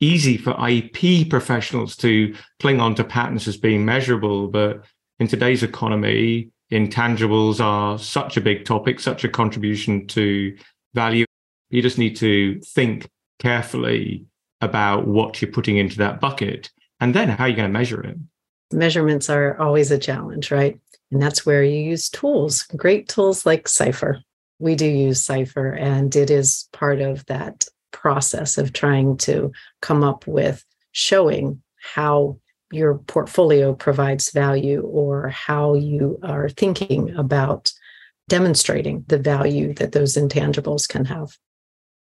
easy 0.00 0.36
for 0.36 0.56
IP 0.68 1.28
professionals 1.28 1.96
to 1.96 2.34
cling 2.60 2.80
on 2.80 2.94
to 2.96 3.04
patents 3.04 3.48
as 3.48 3.56
being 3.56 3.84
measurable. 3.84 4.48
But 4.48 4.84
in 5.18 5.28
today's 5.28 5.62
economy, 5.62 6.50
intangibles 6.70 7.60
are 7.64 7.98
such 7.98 8.36
a 8.36 8.40
big 8.40 8.64
topic, 8.64 9.00
such 9.00 9.24
a 9.24 9.28
contribution 9.28 10.06
to 10.08 10.56
value. 10.94 11.24
You 11.70 11.82
just 11.82 11.98
need 11.98 12.16
to 12.16 12.60
think 12.60 13.08
carefully 13.38 14.26
about 14.60 15.06
what 15.06 15.40
you're 15.40 15.50
putting 15.50 15.76
into 15.76 15.98
that 15.98 16.20
bucket 16.20 16.70
and 17.00 17.14
then 17.14 17.28
how 17.28 17.46
you're 17.46 17.56
going 17.56 17.68
to 17.68 17.78
measure 17.78 18.02
it. 18.02 18.16
Measurements 18.72 19.30
are 19.30 19.58
always 19.60 19.90
a 19.90 19.98
challenge, 19.98 20.50
right? 20.50 20.80
And 21.12 21.22
that's 21.22 21.46
where 21.46 21.62
you 21.62 21.78
use 21.78 22.08
tools, 22.08 22.62
great 22.62 23.08
tools 23.08 23.46
like 23.46 23.68
Cipher. 23.68 24.20
We 24.58 24.74
do 24.74 24.86
use 24.86 25.24
Cipher, 25.24 25.70
and 25.70 26.14
it 26.16 26.30
is 26.30 26.68
part 26.72 27.00
of 27.00 27.24
that 27.26 27.66
process 27.92 28.58
of 28.58 28.72
trying 28.72 29.16
to 29.18 29.52
come 29.80 30.02
up 30.02 30.26
with 30.26 30.64
showing 30.92 31.62
how 31.94 32.38
your 32.72 32.98
portfolio 32.98 33.74
provides 33.74 34.30
value 34.30 34.82
or 34.82 35.28
how 35.28 35.74
you 35.74 36.18
are 36.22 36.48
thinking 36.48 37.14
about 37.16 37.72
demonstrating 38.28 39.04
the 39.06 39.18
value 39.18 39.72
that 39.74 39.92
those 39.92 40.16
intangibles 40.16 40.88
can 40.88 41.04
have. 41.04 41.36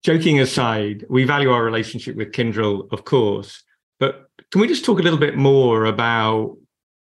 Joking 0.02 0.40
aside, 0.40 1.04
we 1.08 1.24
value 1.24 1.50
our 1.50 1.64
relationship 1.64 2.16
with 2.16 2.32
Kyndryl, 2.32 2.90
of 2.92 3.04
course, 3.04 3.62
but 3.98 4.28
can 4.50 4.60
we 4.60 4.66
just 4.66 4.84
talk 4.84 4.98
a 4.98 5.02
little 5.02 5.18
bit 5.18 5.36
more 5.36 5.84
about 5.84 6.56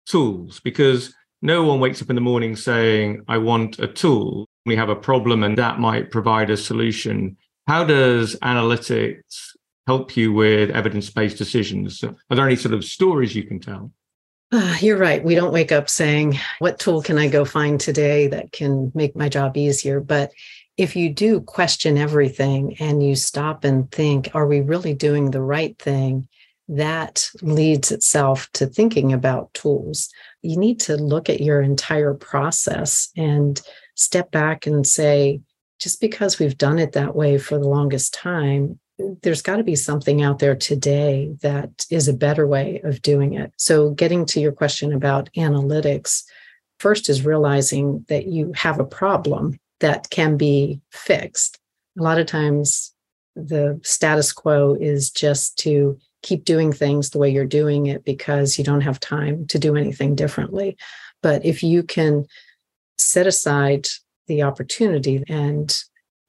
tools? 0.05 0.59
Because 0.59 1.13
no 1.41 1.63
one 1.63 1.79
wakes 1.79 2.01
up 2.01 2.09
in 2.09 2.15
the 2.15 2.21
morning 2.21 2.55
saying, 2.55 3.21
I 3.27 3.37
want 3.37 3.79
a 3.79 3.87
tool. 3.87 4.47
We 4.65 4.75
have 4.75 4.89
a 4.89 4.95
problem 4.95 5.43
and 5.43 5.57
that 5.57 5.79
might 5.79 6.11
provide 6.11 6.49
a 6.49 6.57
solution. 6.57 7.37
How 7.69 7.83
does 7.83 8.35
analytics 8.37 9.55
help 9.85 10.17
you 10.17 10.33
with 10.33 10.71
evidence 10.71 11.11
based 11.11 11.37
decisions? 11.37 12.03
Are 12.03 12.15
there 12.35 12.47
any 12.47 12.55
sort 12.55 12.73
of 12.73 12.83
stories 12.83 13.35
you 13.35 13.43
can 13.43 13.59
tell? 13.59 13.91
Uh, 14.51 14.75
you're 14.79 14.97
right. 14.97 15.23
We 15.23 15.35
don't 15.35 15.53
wake 15.53 15.71
up 15.71 15.87
saying, 15.87 16.39
What 16.57 16.79
tool 16.79 17.03
can 17.03 17.19
I 17.19 17.27
go 17.27 17.45
find 17.45 17.79
today 17.79 18.25
that 18.25 18.51
can 18.51 18.91
make 18.95 19.15
my 19.15 19.29
job 19.29 19.55
easier? 19.55 19.99
But 19.99 20.31
if 20.77 20.95
you 20.95 21.13
do 21.13 21.41
question 21.41 21.95
everything 21.95 22.75
and 22.79 23.03
you 23.03 23.15
stop 23.15 23.63
and 23.63 23.91
think, 23.91 24.31
Are 24.33 24.47
we 24.47 24.61
really 24.61 24.95
doing 24.95 25.29
the 25.29 25.43
right 25.43 25.77
thing? 25.77 26.27
That 26.69 27.29
leads 27.43 27.91
itself 27.91 28.49
to 28.53 28.65
thinking 28.65 29.13
about 29.13 29.53
tools. 29.53 30.09
You 30.41 30.57
need 30.57 30.79
to 30.81 30.97
look 30.97 31.29
at 31.29 31.39
your 31.39 31.61
entire 31.61 32.15
process 32.15 33.11
and 33.15 33.61
step 33.93 34.31
back 34.31 34.65
and 34.65 34.87
say, 34.87 35.41
just 35.79 36.01
because 36.01 36.39
we've 36.39 36.57
done 36.57 36.79
it 36.79 36.91
that 36.91 37.15
way 37.15 37.37
for 37.37 37.57
the 37.57 37.67
longest 37.67 38.13
time, 38.13 38.79
there's 39.21 39.41
got 39.41 39.55
to 39.57 39.63
be 39.63 39.75
something 39.75 40.21
out 40.21 40.39
there 40.39 40.55
today 40.55 41.33
that 41.41 41.85
is 41.89 42.07
a 42.07 42.13
better 42.13 42.45
way 42.45 42.81
of 42.83 43.01
doing 43.01 43.33
it. 43.33 43.53
So, 43.57 43.91
getting 43.91 44.25
to 44.27 44.41
your 44.41 44.51
question 44.51 44.93
about 44.93 45.29
analytics, 45.37 46.23
first 46.79 47.09
is 47.09 47.25
realizing 47.25 48.05
that 48.09 48.27
you 48.27 48.51
have 48.55 48.79
a 48.79 48.85
problem 48.85 49.57
that 49.79 50.09
can 50.09 50.35
be 50.35 50.81
fixed. 50.91 51.57
A 51.97 52.03
lot 52.03 52.19
of 52.19 52.27
times, 52.27 52.93
the 53.35 53.79
status 53.83 54.33
quo 54.33 54.75
is 54.79 55.09
just 55.09 55.57
to 55.59 55.97
keep 56.21 56.43
doing 56.43 56.73
things 56.73 57.09
the 57.09 57.19
way 57.19 57.29
you're 57.29 57.45
doing 57.45 57.85
it 57.85 58.03
because 58.03 58.57
you 58.57 58.65
don't 58.65 58.81
have 58.81 58.99
time 58.99 59.47
to 59.47 59.57
do 59.57 59.77
anything 59.77 60.15
differently. 60.15 60.77
But 61.23 61.45
if 61.45 61.63
you 61.63 61.83
can 61.83 62.25
set 62.97 63.27
aside 63.27 63.87
the 64.29 64.43
opportunity 64.43 65.21
and 65.27 65.77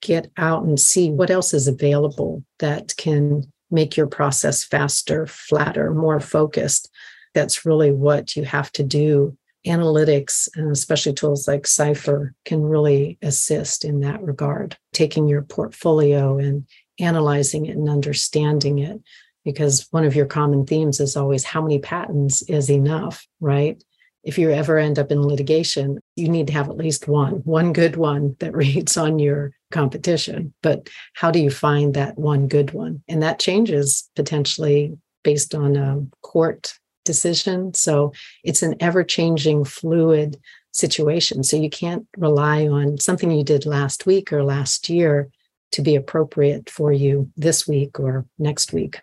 get 0.02 0.30
out 0.36 0.64
and 0.64 0.80
see 0.80 1.10
what 1.10 1.30
else 1.30 1.54
is 1.54 1.68
available 1.68 2.42
that 2.58 2.96
can 2.96 3.44
make 3.70 3.96
your 3.96 4.06
process 4.06 4.64
faster, 4.64 5.26
flatter, 5.26 5.94
more 5.94 6.18
focused. 6.18 6.90
That's 7.34 7.64
really 7.64 7.92
what 7.92 8.34
you 8.34 8.44
have 8.44 8.72
to 8.72 8.82
do. 8.82 9.36
Analytics 9.66 10.48
and 10.56 10.72
especially 10.72 11.12
tools 11.12 11.46
like 11.46 11.66
Cipher 11.66 12.34
can 12.44 12.62
really 12.62 13.18
assist 13.22 13.84
in 13.84 14.00
that 14.00 14.22
regard, 14.22 14.76
taking 14.92 15.28
your 15.28 15.42
portfolio 15.42 16.38
and 16.38 16.66
analyzing 16.98 17.66
it 17.66 17.76
and 17.76 17.88
understanding 17.88 18.78
it. 18.78 19.00
Because 19.44 19.86
one 19.90 20.04
of 20.04 20.16
your 20.16 20.26
common 20.26 20.66
themes 20.66 21.00
is 21.00 21.16
always 21.16 21.44
how 21.44 21.62
many 21.62 21.78
patents 21.78 22.42
is 22.42 22.70
enough, 22.70 23.26
right? 23.40 23.82
If 24.22 24.38
you 24.38 24.50
ever 24.50 24.78
end 24.78 24.98
up 24.98 25.10
in 25.10 25.22
litigation, 25.22 25.98
you 26.16 26.28
need 26.28 26.46
to 26.48 26.52
have 26.52 26.68
at 26.68 26.76
least 26.76 27.08
one, 27.08 27.34
one 27.44 27.72
good 27.72 27.96
one 27.96 28.36
that 28.40 28.54
reads 28.56 28.96
on 28.96 29.18
your 29.18 29.52
competition. 29.70 30.52
But 30.62 30.88
how 31.14 31.30
do 31.30 31.38
you 31.38 31.50
find 31.50 31.94
that 31.94 32.18
one 32.18 32.48
good 32.48 32.72
one? 32.72 33.02
And 33.08 33.22
that 33.22 33.38
changes 33.38 34.08
potentially 34.16 34.96
based 35.22 35.54
on 35.54 35.76
a 35.76 36.04
court 36.22 36.74
decision. 37.04 37.74
So 37.74 38.12
it's 38.44 38.62
an 38.62 38.74
ever 38.80 39.04
changing, 39.04 39.64
fluid 39.64 40.38
situation. 40.72 41.42
So 41.42 41.56
you 41.56 41.70
can't 41.70 42.06
rely 42.16 42.66
on 42.66 42.98
something 42.98 43.30
you 43.30 43.44
did 43.44 43.66
last 43.66 44.06
week 44.06 44.32
or 44.32 44.44
last 44.44 44.88
year 44.88 45.30
to 45.72 45.82
be 45.82 45.94
appropriate 45.96 46.68
for 46.68 46.92
you 46.92 47.30
this 47.36 47.66
week 47.66 47.98
or 47.98 48.26
next 48.38 48.72
week. 48.72 49.00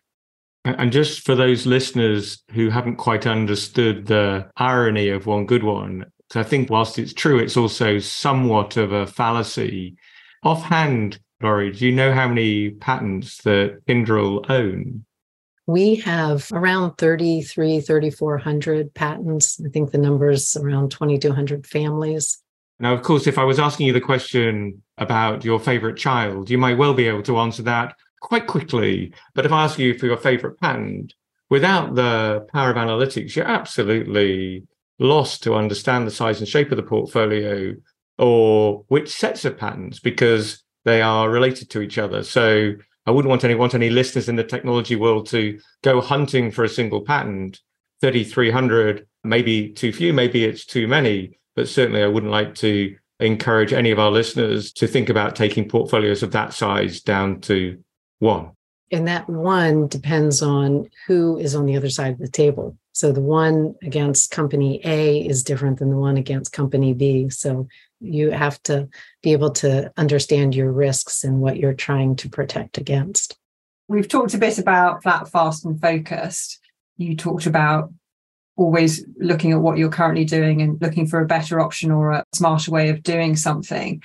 And 0.68 0.92
just 0.92 1.26
for 1.26 1.34
those 1.34 1.66
listeners 1.66 2.44
who 2.52 2.70
haven't 2.70 2.98
quite 2.98 3.26
understood 3.26 4.08
the 4.08 4.50
irony 4.58 5.08
of 5.10 5.26
one 5.26 5.46
good 5.46 5.64
one, 5.64 6.06
I 6.36 6.44
think 6.44 6.70
whilst 6.70 7.00
it's 7.00 7.14
true, 7.14 7.40
it's 7.40 7.56
also 7.56 8.00
somewhat 8.00 8.76
of 8.76 8.92
a 8.92 9.08
fallacy. 9.08 9.96
Offhand, 10.44 11.20
Lorie, 11.42 11.72
do 11.72 11.86
you 11.86 11.94
know 11.94 12.12
how 12.12 12.28
many 12.28 12.72
patents 12.72 13.42
that 13.44 13.80
Kyndryl 13.88 14.50
own? 14.50 15.06
We 15.68 15.96
have 15.96 16.50
around 16.52 16.98
33, 16.98 17.80
3,400 17.80 18.94
patents. 18.94 19.62
I 19.66 19.70
think 19.70 19.92
the 19.92 19.98
number's 19.98 20.58
around 20.58 20.92
2,200 20.92 21.66
families. 21.66 22.42
Now, 22.80 22.94
of 22.94 23.04
course, 23.04 23.26
if 23.26 23.38
I 23.38 23.44
was 23.44 23.60
asking 23.60 23.88
you 23.88 23.94
the 23.94 24.02
question 24.02 24.84
about 24.98 25.46
your 25.46 25.60
favorite 25.60 25.98
child, 25.98 26.50
you 26.50 26.58
might 26.58 26.78
well 26.78 26.94
be 26.94 27.08
able 27.08 27.24
to 27.24 27.38
answer 27.38 27.64
that 27.64 27.96
quite 28.20 28.48
quickly. 28.48 29.14
But 29.34 29.46
if 29.46 29.52
I 29.52 29.64
ask 29.64 29.80
you 29.80 29.98
for 29.98 30.06
your 30.06 30.18
favorite 30.18 30.60
patent, 30.60 31.14
without 31.50 31.96
the 31.96 32.48
power 32.54 32.72
of 32.72 32.78
analytics, 32.78 33.36
you're 33.36 33.46
absolutely 33.46 34.64
lost 35.00 35.44
to 35.44 35.56
understand 35.56 36.08
the 36.08 36.12
size 36.12 36.40
and 36.40 36.48
shape 36.48 36.72
of 36.72 36.78
the 36.78 36.84
portfolio 36.84 37.76
or 38.18 38.84
which 38.88 39.10
sets 39.10 39.46
of 39.46 39.58
patents 39.58 40.00
because 40.00 40.64
they 40.86 41.02
are 41.02 41.30
related 41.30 41.70
to 41.70 41.82
each 41.82 41.98
other. 41.98 42.24
So 42.24 42.74
I 43.06 43.12
wouldn't 43.12 43.30
want 43.30 43.44
any 43.44 43.56
want 43.56 43.76
any 43.76 43.90
listeners 43.90 44.28
in 44.28 44.36
the 44.36 44.44
technology 44.44 44.96
world 44.96 45.28
to 45.28 45.60
go 45.84 46.02
hunting 46.02 46.52
for 46.52 46.64
a 46.64 46.70
single 46.70 47.02
patent. 47.02 47.62
3,300, 48.02 49.08
maybe 49.24 49.70
too 49.70 49.92
few, 49.92 50.14
maybe 50.14 50.46
it's 50.46 50.66
too 50.66 50.88
many, 50.88 51.40
but 51.56 51.68
certainly 51.68 52.04
I 52.04 52.08
wouldn't 52.08 52.32
like 52.32 52.54
to 52.56 52.96
encourage 53.20 53.74
any 53.74 53.90
of 53.90 53.98
our 53.98 54.12
listeners 54.12 54.72
to 54.74 54.88
think 54.88 55.10
about 55.10 55.36
taking 55.36 55.68
portfolios 55.68 56.22
of 56.22 56.32
that 56.32 56.54
size 56.54 57.02
down 57.02 57.42
to 57.42 57.80
one. 58.20 58.52
And 58.92 59.08
that 59.08 59.30
one 59.30 59.88
depends 59.88 60.42
on 60.42 60.90
who 61.08 61.38
is 61.38 61.56
on 61.56 61.66
the 61.66 61.76
other 61.76 61.90
side 61.90 62.14
of 62.14 62.20
the 62.20 62.30
table. 62.30 62.78
So 62.94 63.12
the 63.12 63.22
one 63.22 63.76
against 63.84 64.32
company 64.32 64.82
A 64.84 65.20
is 65.20 65.44
different 65.44 65.80
than 65.80 65.90
the 65.90 65.98
one 65.98 66.18
against 66.18 66.54
company 66.54 66.94
B. 66.94 67.30
So 67.30 67.68
you 68.00 68.32
have 68.32 68.62
to 68.64 68.88
be 69.22 69.34
able 69.34 69.52
to 69.52 69.92
understand 69.98 70.56
your 70.56 70.72
risks 70.72 71.24
and 71.24 71.42
what 71.42 71.58
you're 71.58 71.74
trying 71.74 72.16
to 72.18 72.30
protect 72.30 72.78
against. 72.78 73.38
We've 73.88 74.08
talked 74.08 74.34
a 74.34 74.38
bit 74.40 74.58
about 74.58 75.04
flat, 75.04 75.28
fast, 75.30 75.66
and 75.66 75.80
focused. 75.80 76.60
You 76.98 77.16
talked 77.16 77.46
about 77.46 77.92
always 78.56 79.06
looking 79.20 79.52
at 79.52 79.62
what 79.62 79.78
you're 79.78 79.90
currently 79.90 80.26
doing 80.26 80.62
and 80.62 80.82
looking 80.82 81.08
for 81.08 81.22
a 81.22 81.28
better 81.28 81.60
option 81.60 81.92
or 81.92 82.12
a 82.12 82.24
smarter 82.34 82.72
way 82.72 82.90
of 82.90 83.04
doing 83.04 83.36
something. 83.36 84.02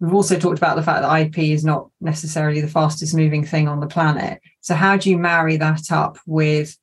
We've 0.00 0.14
also 0.14 0.38
talked 0.38 0.58
about 0.58 0.76
the 0.76 0.82
fact 0.82 1.02
that 1.02 1.20
IP 1.20 1.50
is 1.50 1.64
not 1.64 1.90
necessarily 2.00 2.62
the 2.62 2.68
fastest 2.68 3.14
moving 3.14 3.44
thing 3.44 3.68
on 3.68 3.80
the 3.80 3.86
planet. 3.86 4.40
So, 4.60 4.74
how 4.74 4.96
do 4.96 5.10
you 5.10 5.18
marry 5.18 5.58
that 5.58 5.92
up 5.92 6.18
with 6.26 6.76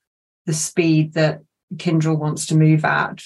the 0.46 0.54
speed 0.54 1.14
that 1.14 1.42
Kyndryl 1.76 2.20
wants 2.20 2.46
to 2.48 2.56
move 2.56 2.86
at? 2.86 3.24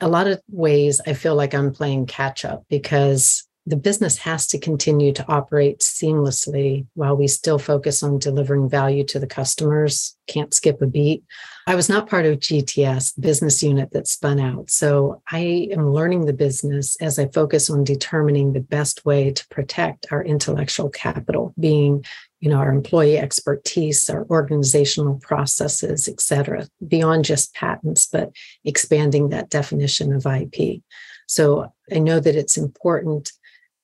A 0.00 0.08
lot 0.08 0.26
of 0.26 0.40
ways 0.50 1.00
I 1.06 1.12
feel 1.12 1.34
like 1.34 1.54
I'm 1.54 1.72
playing 1.72 2.06
catch 2.06 2.44
up 2.44 2.64
because 2.70 3.46
the 3.66 3.76
business 3.76 4.18
has 4.18 4.46
to 4.48 4.58
continue 4.58 5.12
to 5.12 5.26
operate 5.26 5.78
seamlessly 5.80 6.86
while 6.94 7.16
we 7.16 7.26
still 7.26 7.58
focus 7.58 8.02
on 8.02 8.18
delivering 8.18 8.68
value 8.68 9.04
to 9.04 9.18
the 9.18 9.26
customers. 9.26 10.16
Can't 10.26 10.52
skip 10.52 10.82
a 10.82 10.86
beat. 10.86 11.24
I 11.66 11.74
was 11.74 11.88
not 11.88 12.08
part 12.08 12.26
of 12.26 12.40
GTS, 12.40 13.18
business 13.18 13.62
unit 13.62 13.90
that 13.92 14.06
spun 14.06 14.38
out. 14.38 14.70
So 14.70 15.22
I 15.30 15.68
am 15.72 15.90
learning 15.90 16.26
the 16.26 16.34
business 16.34 16.96
as 17.00 17.18
I 17.18 17.28
focus 17.28 17.70
on 17.70 17.84
determining 17.84 18.52
the 18.52 18.60
best 18.60 19.06
way 19.06 19.30
to 19.30 19.48
protect 19.48 20.06
our 20.10 20.22
intellectual 20.22 20.90
capital, 20.90 21.54
being 21.58 22.04
you 22.40 22.50
know 22.50 22.58
our 22.58 22.70
employee 22.70 23.16
expertise 23.16 24.10
our 24.10 24.26
organizational 24.28 25.14
processes 25.20 26.08
et 26.08 26.20
cetera 26.20 26.68
beyond 26.86 27.24
just 27.24 27.54
patents 27.54 28.06
but 28.12 28.32
expanding 28.66 29.30
that 29.30 29.48
definition 29.48 30.12
of 30.12 30.26
ip 30.26 30.82
so 31.26 31.72
i 31.90 31.98
know 31.98 32.20
that 32.20 32.36
it's 32.36 32.58
important 32.58 33.32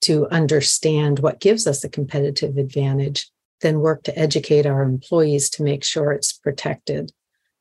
to 0.02 0.28
understand 0.28 1.18
what 1.18 1.40
gives 1.40 1.66
us 1.66 1.84
a 1.84 1.88
competitive 1.88 2.56
advantage, 2.56 3.30
then 3.60 3.80
work 3.80 4.02
to 4.04 4.18
educate 4.18 4.66
our 4.66 4.82
employees 4.82 5.50
to 5.50 5.62
make 5.62 5.84
sure 5.84 6.12
it's 6.12 6.32
protected. 6.32 7.12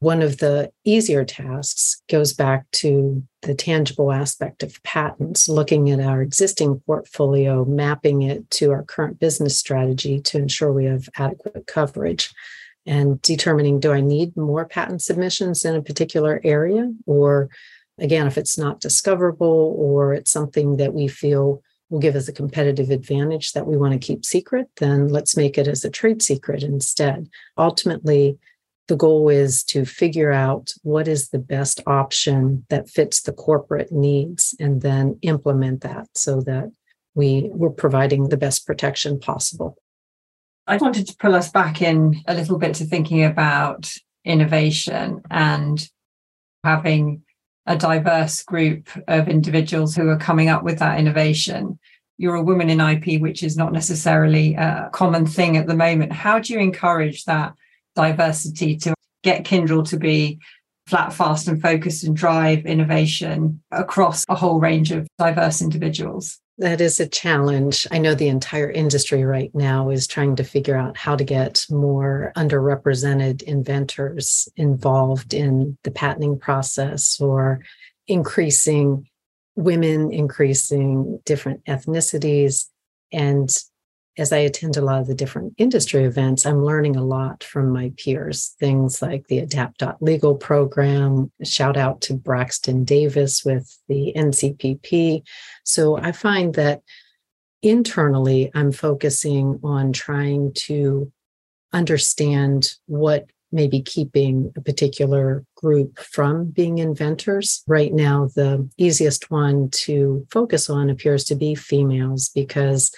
One 0.01 0.21
of 0.21 0.37
the 0.37 0.71
easier 0.85 1.25
tasks 1.25 2.01
goes 2.09 2.31
back 2.31 2.71
to 2.71 3.21
the 3.41 3.53
tangible 3.53 4.13
aspect 4.13 4.63
of 4.63 4.81
patents, 4.83 5.49
looking 5.49 5.89
at 5.91 5.99
our 5.99 6.21
existing 6.21 6.79
portfolio, 6.85 7.65
mapping 7.65 8.21
it 8.21 8.49
to 8.51 8.71
our 8.71 8.83
current 8.83 9.19
business 9.19 9.57
strategy 9.57 10.21
to 10.21 10.37
ensure 10.37 10.71
we 10.71 10.85
have 10.85 11.09
adequate 11.17 11.67
coverage, 11.67 12.33
and 12.85 13.21
determining 13.21 13.81
do 13.81 13.91
I 13.91 13.99
need 13.99 14.37
more 14.37 14.65
patent 14.65 15.01
submissions 15.01 15.65
in 15.65 15.75
a 15.75 15.81
particular 15.81 16.39
area? 16.45 16.89
Or 17.05 17.49
again, 17.97 18.25
if 18.25 18.37
it's 18.37 18.57
not 18.57 18.79
discoverable 18.79 19.75
or 19.77 20.13
it's 20.13 20.31
something 20.31 20.77
that 20.77 20.93
we 20.93 21.09
feel 21.09 21.61
will 21.89 21.99
give 21.99 22.15
us 22.15 22.27
a 22.27 22.33
competitive 22.33 22.89
advantage 22.89 23.53
that 23.53 23.65
we 23.65 23.77
want 23.77 23.93
to 23.93 23.99
keep 23.99 24.23
secret, 24.23 24.67
then 24.77 25.09
let's 25.09 25.35
make 25.35 25.57
it 25.57 25.67
as 25.67 25.83
a 25.83 25.89
trade 25.89 26.21
secret 26.21 26.63
instead. 26.63 27.29
Ultimately, 27.57 28.37
the 28.87 28.95
goal 28.95 29.29
is 29.29 29.63
to 29.63 29.85
figure 29.85 30.31
out 30.31 30.71
what 30.81 31.07
is 31.07 31.29
the 31.29 31.39
best 31.39 31.79
option 31.85 32.65
that 32.69 32.89
fits 32.89 33.21
the 33.21 33.31
corporate 33.31 33.91
needs 33.91 34.55
and 34.59 34.81
then 34.81 35.17
implement 35.21 35.81
that 35.81 36.07
so 36.15 36.41
that 36.41 36.71
we 37.13 37.49
were 37.53 37.69
providing 37.69 38.29
the 38.29 38.37
best 38.37 38.65
protection 38.65 39.19
possible. 39.19 39.77
I 40.67 40.77
wanted 40.77 41.07
to 41.07 41.15
pull 41.17 41.35
us 41.35 41.49
back 41.49 41.81
in 41.81 42.21
a 42.27 42.33
little 42.33 42.57
bit 42.57 42.75
to 42.75 42.85
thinking 42.85 43.23
about 43.23 43.91
innovation 44.25 45.21
and 45.29 45.87
having 46.63 47.23
a 47.69 47.77
diverse 47.77 48.41
group 48.41 48.89
of 49.07 49.29
individuals 49.29 49.95
who 49.95 50.09
are 50.09 50.17
coming 50.17 50.49
up 50.49 50.63
with 50.63 50.79
that 50.79 50.99
innovation. 50.99 51.77
You're 52.17 52.35
a 52.35 52.43
woman 52.43 52.69
in 52.69 52.81
IP, 52.81 53.21
which 53.21 53.43
is 53.43 53.55
not 53.55 53.71
necessarily 53.71 54.55
a 54.55 54.89
common 54.91 55.27
thing 55.27 55.55
at 55.55 55.67
the 55.67 55.75
moment. 55.75 56.11
How 56.11 56.39
do 56.39 56.51
you 56.51 56.59
encourage 56.59 57.25
that 57.25 57.53
diversity 57.95 58.75
to 58.77 58.95
get 59.23 59.45
Kyndryl 59.45 59.87
to 59.89 59.97
be 59.97 60.39
flat, 60.87 61.13
fast, 61.13 61.47
and 61.47 61.61
focused 61.61 62.03
and 62.03 62.15
drive 62.17 62.65
innovation 62.65 63.61
across 63.71 64.25
a 64.27 64.35
whole 64.35 64.59
range 64.59 64.91
of 64.91 65.07
diverse 65.19 65.61
individuals? 65.61 66.39
That 66.59 66.81
is 66.81 66.99
a 66.99 67.07
challenge. 67.07 67.87
I 67.89 67.99
know 67.99 68.13
the 68.13 68.27
entire 68.27 68.69
industry 68.69 69.23
right 69.23 69.49
now 69.55 69.91
is 69.91 70.07
trying 70.07 70.35
to 70.35 70.43
figure 70.43 70.75
out 70.75 70.97
how 70.97 71.15
to 71.15 71.23
get 71.23 71.65
more 71.69 72.33
underrepresented 72.35 73.43
inventors 73.43 74.49
involved 74.57 75.33
in 75.33 75.77
the 75.85 75.91
patenting 75.91 76.37
process 76.37 77.21
or 77.21 77.63
increasing 78.09 79.07
women, 79.55 80.11
increasing 80.11 81.21
different 81.23 81.63
ethnicities. 81.63 82.65
And 83.13 83.49
as 84.19 84.33
I 84.33 84.39
attend 84.39 84.75
a 84.75 84.81
lot 84.81 84.99
of 84.99 85.07
the 85.07 85.15
different 85.15 85.53
industry 85.57 86.03
events, 86.03 86.45
I'm 86.45 86.65
learning 86.65 86.97
a 86.97 87.03
lot 87.03 87.43
from 87.43 87.71
my 87.71 87.93
peers. 87.97 88.55
Things 88.59 89.01
like 89.01 89.27
the 89.27 89.39
Adapt.legal 89.39 90.35
program, 90.35 91.31
shout 91.43 91.77
out 91.77 92.01
to 92.01 92.13
Braxton 92.13 92.83
Davis 92.83 93.45
with 93.45 93.79
the 93.87 94.11
NCPP. 94.15 95.23
So 95.63 95.97
I 95.97 96.11
find 96.11 96.53
that 96.55 96.81
internally, 97.63 98.51
I'm 98.53 98.73
focusing 98.73 99.59
on 99.63 99.93
trying 99.93 100.53
to 100.67 101.11
understand 101.71 102.73
what 102.87 103.29
may 103.51 103.67
be 103.67 103.81
keeping 103.81 104.51
a 104.55 104.61
particular 104.61 105.43
group 105.55 105.97
from 105.97 106.45
being 106.45 106.77
inventors. 106.77 107.63
Right 107.67 107.93
now, 107.93 108.29
the 108.35 108.69
easiest 108.77 109.31
one 109.31 109.69
to 109.71 110.27
focus 110.29 110.69
on 110.69 110.89
appears 110.89 111.23
to 111.25 111.35
be 111.35 111.55
females 111.55 112.29
because 112.35 112.93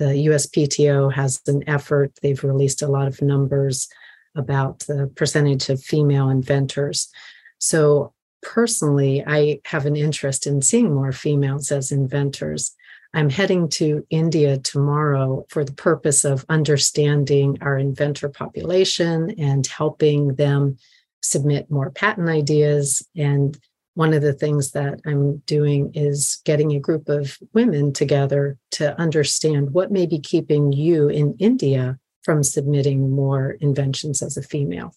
the 0.00 0.26
USPTO 0.28 1.12
has 1.12 1.42
an 1.46 1.62
effort. 1.68 2.18
They've 2.22 2.42
released 2.42 2.80
a 2.80 2.88
lot 2.88 3.06
of 3.06 3.20
numbers 3.20 3.86
about 4.34 4.80
the 4.80 5.12
percentage 5.14 5.68
of 5.68 5.82
female 5.82 6.30
inventors. 6.30 7.10
So, 7.58 8.14
personally, 8.42 9.22
I 9.26 9.60
have 9.66 9.84
an 9.84 9.96
interest 9.96 10.46
in 10.46 10.62
seeing 10.62 10.94
more 10.94 11.12
females 11.12 11.70
as 11.70 11.92
inventors. 11.92 12.74
I'm 13.12 13.28
heading 13.28 13.68
to 13.70 14.06
India 14.08 14.56
tomorrow 14.56 15.44
for 15.50 15.64
the 15.64 15.74
purpose 15.74 16.24
of 16.24 16.46
understanding 16.48 17.58
our 17.60 17.76
inventor 17.76 18.30
population 18.30 19.34
and 19.38 19.66
helping 19.66 20.36
them 20.36 20.78
submit 21.20 21.70
more 21.70 21.90
patent 21.90 22.30
ideas 22.30 23.06
and 23.14 23.58
one 23.94 24.14
of 24.14 24.22
the 24.22 24.32
things 24.32 24.72
that 24.72 25.00
I'm 25.04 25.38
doing 25.46 25.92
is 25.94 26.40
getting 26.44 26.72
a 26.72 26.80
group 26.80 27.08
of 27.08 27.38
women 27.52 27.92
together 27.92 28.56
to 28.72 28.98
understand 28.98 29.72
what 29.72 29.90
may 29.90 30.06
be 30.06 30.18
keeping 30.18 30.72
you 30.72 31.08
in 31.08 31.36
India 31.38 31.98
from 32.22 32.42
submitting 32.42 33.10
more 33.10 33.52
inventions 33.60 34.22
as 34.22 34.36
a 34.36 34.42
female. 34.42 34.94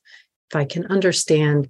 If 0.52 0.56
I 0.56 0.66
can 0.66 0.86
understand 0.88 1.70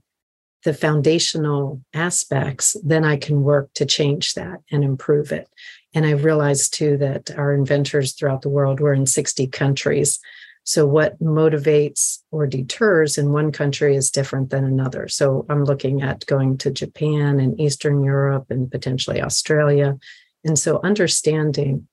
the 0.64 0.74
foundational 0.74 1.82
aspects, 1.94 2.76
then 2.84 3.04
I 3.04 3.18
can 3.18 3.44
work 3.44 3.74
to 3.76 3.86
change 3.86 4.34
that 4.34 4.62
and 4.72 4.84
improve 4.84 5.32
it. 5.32 5.50
And 5.94 6.06
I 6.06 6.12
realized 6.12 6.74
too 6.74 6.98
that 6.98 7.32
our 7.38 7.54
inventors 7.54 8.14
throughout 8.14 8.42
the 8.42 8.50
world 8.50 8.80
were 8.80 8.94
in 8.94 9.06
60 9.06 9.48
countries. 9.48 10.20
So, 10.66 10.86
what 10.86 11.20
motivates 11.22 12.20
or 12.32 12.48
deters 12.48 13.18
in 13.18 13.34
one 13.34 13.52
country 13.52 13.96
is 13.96 14.10
different 14.10 14.50
than 14.50 14.64
another. 14.64 15.08
So, 15.10 15.46
I'm 15.50 15.66
looking 15.66 16.02
at 16.02 16.26
going 16.26 16.58
to 16.60 16.72
Japan 16.72 17.40
and 17.40 17.60
Eastern 17.60 18.04
Europe 18.04 18.46
and 18.50 18.72
potentially 18.72 19.22
Australia. 19.22 19.98
And 20.46 20.58
so, 20.58 20.80
understanding 20.84 21.88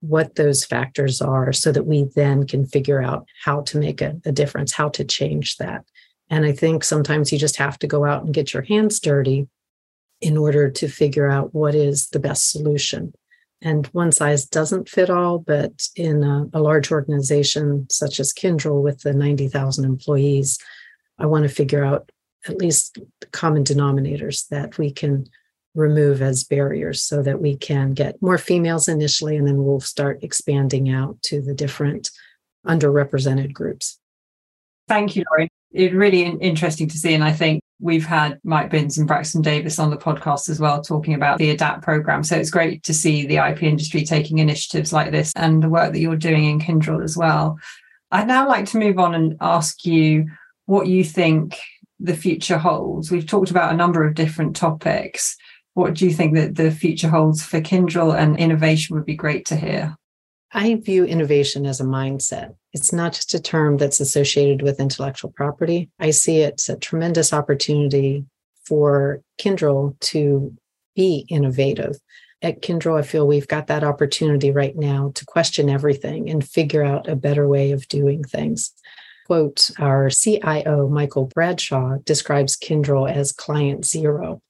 what 0.00 0.34
those 0.34 0.64
factors 0.64 1.20
are 1.20 1.52
so 1.52 1.72
that 1.72 1.86
we 1.86 2.04
then 2.16 2.46
can 2.46 2.66
figure 2.66 3.02
out 3.02 3.26
how 3.44 3.62
to 3.62 3.78
make 3.78 4.00
a, 4.00 4.20
a 4.24 4.32
difference, 4.32 4.72
how 4.72 4.88
to 4.90 5.04
change 5.04 5.56
that. 5.58 5.84
And 6.28 6.44
I 6.44 6.52
think 6.52 6.82
sometimes 6.82 7.32
you 7.32 7.38
just 7.38 7.56
have 7.56 7.78
to 7.80 7.86
go 7.86 8.04
out 8.04 8.24
and 8.24 8.34
get 8.34 8.52
your 8.52 8.62
hands 8.62 8.98
dirty 8.98 9.48
in 10.20 10.36
order 10.36 10.70
to 10.70 10.88
figure 10.88 11.28
out 11.28 11.54
what 11.54 11.74
is 11.74 12.08
the 12.08 12.20
best 12.20 12.50
solution 12.50 13.12
and 13.62 13.86
one 13.88 14.12
size 14.12 14.44
doesn't 14.44 14.88
fit 14.88 15.10
all, 15.10 15.38
but 15.38 15.88
in 15.96 16.22
a, 16.22 16.46
a 16.52 16.60
large 16.60 16.90
organization 16.90 17.86
such 17.90 18.20
as 18.20 18.32
Kyndryl 18.32 18.82
with 18.82 19.00
the 19.00 19.12
90,000 19.12 19.84
employees, 19.84 20.58
I 21.18 21.26
want 21.26 21.44
to 21.44 21.48
figure 21.48 21.84
out 21.84 22.10
at 22.48 22.58
least 22.58 22.98
common 23.30 23.64
denominators 23.64 24.48
that 24.48 24.78
we 24.78 24.90
can 24.90 25.26
remove 25.74 26.20
as 26.20 26.44
barriers 26.44 27.02
so 27.02 27.22
that 27.22 27.40
we 27.40 27.56
can 27.56 27.94
get 27.94 28.20
more 28.20 28.38
females 28.38 28.88
initially, 28.88 29.36
and 29.36 29.46
then 29.46 29.64
we'll 29.64 29.80
start 29.80 30.22
expanding 30.22 30.90
out 30.90 31.20
to 31.22 31.40
the 31.40 31.54
different 31.54 32.10
underrepresented 32.66 33.52
groups. 33.52 33.98
Thank 34.88 35.16
you, 35.16 35.24
Lorie. 35.30 35.48
It's 35.72 35.94
really 35.94 36.22
interesting 36.22 36.88
to 36.88 36.98
see. 36.98 37.14
And 37.14 37.24
I 37.24 37.32
think 37.32 37.62
we've 37.80 38.06
had 38.06 38.38
Mike 38.44 38.70
Binns 38.70 38.98
and 38.98 39.08
Braxton 39.08 39.42
Davis 39.42 39.78
on 39.78 39.90
the 39.90 39.96
podcast 39.96 40.48
as 40.48 40.60
well, 40.60 40.82
talking 40.82 41.14
about 41.14 41.38
the 41.38 41.54
ADAPT 41.54 41.82
program. 41.82 42.22
So 42.22 42.36
it's 42.36 42.50
great 42.50 42.82
to 42.84 42.94
see 42.94 43.26
the 43.26 43.38
IP 43.38 43.64
industry 43.64 44.04
taking 44.04 44.38
initiatives 44.38 44.92
like 44.92 45.10
this 45.10 45.32
and 45.34 45.62
the 45.62 45.68
work 45.68 45.92
that 45.92 46.00
you're 46.00 46.16
doing 46.16 46.44
in 46.44 46.60
Kyndryl 46.60 47.02
as 47.02 47.16
well. 47.16 47.58
I'd 48.10 48.28
now 48.28 48.46
like 48.46 48.66
to 48.66 48.78
move 48.78 48.98
on 48.98 49.14
and 49.14 49.36
ask 49.40 49.84
you 49.84 50.26
what 50.66 50.86
you 50.86 51.02
think 51.02 51.58
the 51.98 52.16
future 52.16 52.58
holds. 52.58 53.10
We've 53.10 53.26
talked 53.26 53.50
about 53.50 53.72
a 53.72 53.76
number 53.76 54.06
of 54.06 54.14
different 54.14 54.54
topics. 54.54 55.36
What 55.74 55.94
do 55.94 56.04
you 56.04 56.12
think 56.12 56.34
that 56.34 56.56
the 56.56 56.70
future 56.70 57.08
holds 57.08 57.42
for 57.42 57.60
Kyndryl 57.60 58.14
and 58.14 58.38
innovation 58.38 58.94
would 58.94 59.06
be 59.06 59.16
great 59.16 59.46
to 59.46 59.56
hear? 59.56 59.96
I 60.54 60.74
view 60.74 61.04
innovation 61.04 61.64
as 61.64 61.80
a 61.80 61.84
mindset. 61.84 62.54
It's 62.72 62.92
not 62.92 63.14
just 63.14 63.34
a 63.34 63.40
term 63.40 63.78
that's 63.78 64.00
associated 64.00 64.62
with 64.62 64.80
intellectual 64.80 65.30
property. 65.30 65.90
I 65.98 66.10
see 66.10 66.40
it's 66.40 66.68
a 66.68 66.76
tremendous 66.76 67.32
opportunity 67.32 68.26
for 68.66 69.22
Kyndryl 69.40 69.98
to 70.00 70.54
be 70.94 71.24
innovative. 71.28 71.98
At 72.42 72.60
Kyndryl, 72.60 72.98
I 72.98 73.02
feel 73.02 73.26
we've 73.26 73.48
got 73.48 73.68
that 73.68 73.84
opportunity 73.84 74.50
right 74.50 74.76
now 74.76 75.12
to 75.14 75.24
question 75.24 75.70
everything 75.70 76.28
and 76.28 76.46
figure 76.46 76.84
out 76.84 77.08
a 77.08 77.16
better 77.16 77.48
way 77.48 77.72
of 77.72 77.88
doing 77.88 78.22
things. 78.22 78.72
Quote, 79.26 79.70
our 79.78 80.10
CIO, 80.10 80.88
Michael 80.88 81.30
Bradshaw, 81.34 81.98
describes 82.04 82.56
Kyndryl 82.56 83.10
as 83.10 83.32
client 83.32 83.86
zero 83.86 84.42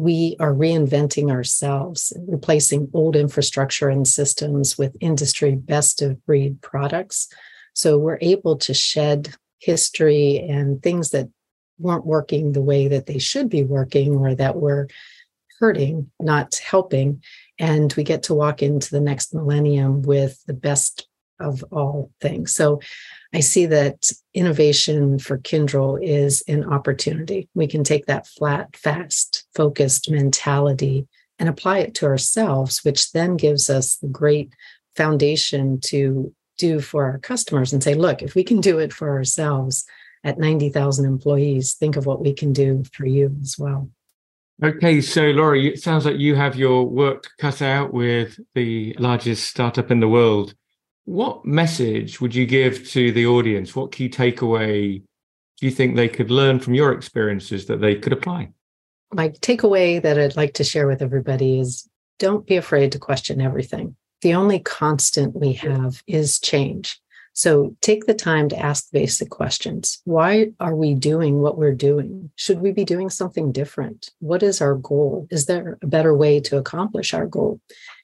we 0.00 0.34
are 0.40 0.54
reinventing 0.54 1.30
ourselves, 1.30 2.12
replacing 2.26 2.90
old 2.94 3.16
infrastructure 3.16 3.90
and 3.90 4.08
systems 4.08 4.78
with 4.78 4.96
industry 5.00 5.54
best 5.54 6.00
of 6.00 6.24
breed 6.24 6.60
products. 6.62 7.28
So 7.74 7.98
we're 7.98 8.18
able 8.22 8.56
to 8.58 8.72
shed 8.72 9.34
history 9.58 10.38
and 10.38 10.82
things 10.82 11.10
that 11.10 11.28
weren't 11.78 12.06
working 12.06 12.52
the 12.52 12.62
way 12.62 12.88
that 12.88 13.04
they 13.04 13.18
should 13.18 13.50
be 13.50 13.62
working 13.62 14.16
or 14.16 14.34
that 14.34 14.56
were 14.56 14.88
hurting, 15.58 16.10
not 16.18 16.54
helping. 16.56 17.22
And 17.58 17.92
we 17.92 18.02
get 18.02 18.22
to 18.24 18.34
walk 18.34 18.62
into 18.62 18.90
the 18.90 19.02
next 19.02 19.34
millennium 19.34 20.00
with 20.00 20.42
the 20.46 20.54
best 20.54 21.06
of 21.38 21.62
all 21.70 22.10
things. 22.22 22.54
So 22.54 22.80
I 23.32 23.40
see 23.40 23.66
that 23.66 24.10
innovation 24.34 25.18
for 25.18 25.38
Kyndryl 25.38 26.02
is 26.02 26.42
an 26.48 26.64
opportunity. 26.64 27.48
We 27.54 27.68
can 27.68 27.84
take 27.84 28.06
that 28.06 28.26
flat, 28.26 28.76
fast, 28.76 29.46
focused 29.54 30.10
mentality 30.10 31.06
and 31.38 31.48
apply 31.48 31.78
it 31.78 31.94
to 31.96 32.06
ourselves, 32.06 32.84
which 32.84 33.12
then 33.12 33.36
gives 33.36 33.70
us 33.70 33.96
the 33.96 34.08
great 34.08 34.52
foundation 34.96 35.80
to 35.80 36.34
do 36.58 36.80
for 36.80 37.04
our 37.04 37.18
customers 37.18 37.72
and 37.72 37.82
say, 37.82 37.94
look, 37.94 38.20
if 38.20 38.34
we 38.34 38.44
can 38.44 38.60
do 38.60 38.78
it 38.78 38.92
for 38.92 39.10
ourselves 39.10 39.84
at 40.24 40.38
90,000 40.38 41.06
employees, 41.06 41.74
think 41.74 41.96
of 41.96 42.06
what 42.06 42.20
we 42.20 42.34
can 42.34 42.52
do 42.52 42.82
for 42.92 43.06
you 43.06 43.34
as 43.40 43.56
well. 43.58 43.88
Okay, 44.62 45.00
so 45.00 45.22
Lorie, 45.30 45.72
it 45.72 45.82
sounds 45.82 46.04
like 46.04 46.18
you 46.18 46.34
have 46.34 46.56
your 46.56 46.84
work 46.84 47.30
cut 47.38 47.62
out 47.62 47.94
with 47.94 48.38
the 48.54 48.94
largest 48.98 49.48
startup 49.48 49.90
in 49.90 50.00
the 50.00 50.08
world. 50.08 50.54
What 51.10 51.44
message 51.44 52.20
would 52.20 52.36
you 52.36 52.46
give 52.46 52.88
to 52.90 53.10
the 53.10 53.26
audience? 53.26 53.74
What 53.74 53.90
key 53.90 54.08
takeaway 54.08 55.02
do 55.58 55.66
you 55.66 55.72
think 55.72 55.96
they 55.96 56.06
could 56.06 56.30
learn 56.30 56.60
from 56.60 56.74
your 56.74 56.92
experiences 56.92 57.66
that 57.66 57.80
they 57.80 57.96
could 57.96 58.12
apply? 58.12 58.52
My 59.12 59.30
takeaway 59.30 60.00
that 60.00 60.20
I'd 60.20 60.36
like 60.36 60.54
to 60.54 60.62
share 60.62 60.86
with 60.86 61.02
everybody 61.02 61.58
is 61.58 61.88
don't 62.20 62.46
be 62.46 62.54
afraid 62.54 62.92
to 62.92 63.00
question 63.00 63.40
everything. 63.40 63.96
The 64.22 64.34
only 64.34 64.60
constant 64.60 65.34
we 65.34 65.54
have 65.54 66.00
is 66.06 66.38
change. 66.38 67.00
So 67.32 67.74
take 67.80 68.06
the 68.06 68.14
time 68.14 68.48
to 68.50 68.58
ask 68.58 68.92
basic 68.92 69.30
questions. 69.30 70.00
Why 70.04 70.52
are 70.60 70.76
we 70.76 70.94
doing 70.94 71.40
what 71.40 71.58
we're 71.58 71.74
doing? 71.74 72.30
Should 72.36 72.60
we 72.60 72.70
be 72.70 72.84
doing 72.84 73.10
something 73.10 73.50
different? 73.50 74.10
What 74.20 74.44
is 74.44 74.60
our 74.60 74.76
goal? 74.76 75.26
Is 75.30 75.46
there 75.46 75.76
a 75.82 75.88
better 75.88 76.14
way 76.14 76.38
to 76.38 76.56
accomplish 76.56 77.14
our 77.14 77.26
goal? 77.26 77.60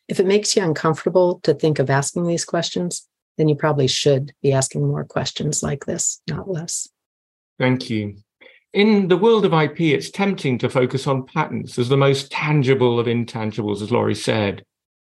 If 0.09 0.21
it 0.21 0.27
makes 0.27 0.57
you 0.57 0.63
uncomfortable 0.63 1.41
to 1.43 1.55
think 1.55 1.79
of 1.79 1.91
asking 1.91 2.27
these 2.27 2.45
questions, 2.45 3.09
then 3.39 3.49
you 3.49 3.57
probably 3.57 3.89
should 3.89 4.33
be 4.43 4.53
asking 4.53 4.87
more 4.87 5.05
questions 5.05 5.63
like 5.63 5.85
this, 5.85 6.21
not 6.29 6.49
less. 6.49 6.89
Thank 7.59 7.91
you. 7.91 8.17
In 8.73 9.09
the 9.09 9.17
world 9.17 9.45
of 9.45 9.55
IP, 9.55 9.81
it's 9.81 10.11
tempting 10.11 10.59
to 10.59 10.69
focus 10.69 11.07
on 11.07 11.27
patents 11.27 11.79
as 11.79 11.89
the 11.89 11.97
most 11.97 12.31
tangible 12.31 13.01
of 13.01 13.07
intangibles, 13.07 13.83
as 13.83 13.91
Lorie 13.91 14.15
said. 14.15 14.63